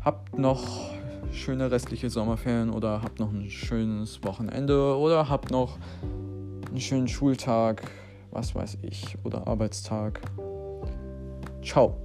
Habt 0.00 0.38
noch 0.38 0.90
schöne 1.32 1.70
restliche 1.70 2.10
Sommerferien 2.10 2.70
oder 2.70 3.02
habt 3.02 3.18
noch 3.18 3.32
ein 3.32 3.50
schönes 3.50 4.22
Wochenende 4.22 4.96
oder 4.96 5.28
habt 5.28 5.50
noch 5.50 5.78
einen 6.70 6.80
schönen 6.80 7.08
Schultag, 7.08 7.82
was 8.30 8.54
weiß 8.54 8.78
ich, 8.82 9.16
oder 9.24 9.46
Arbeitstag. 9.46 10.20
Ciao. 11.62 12.03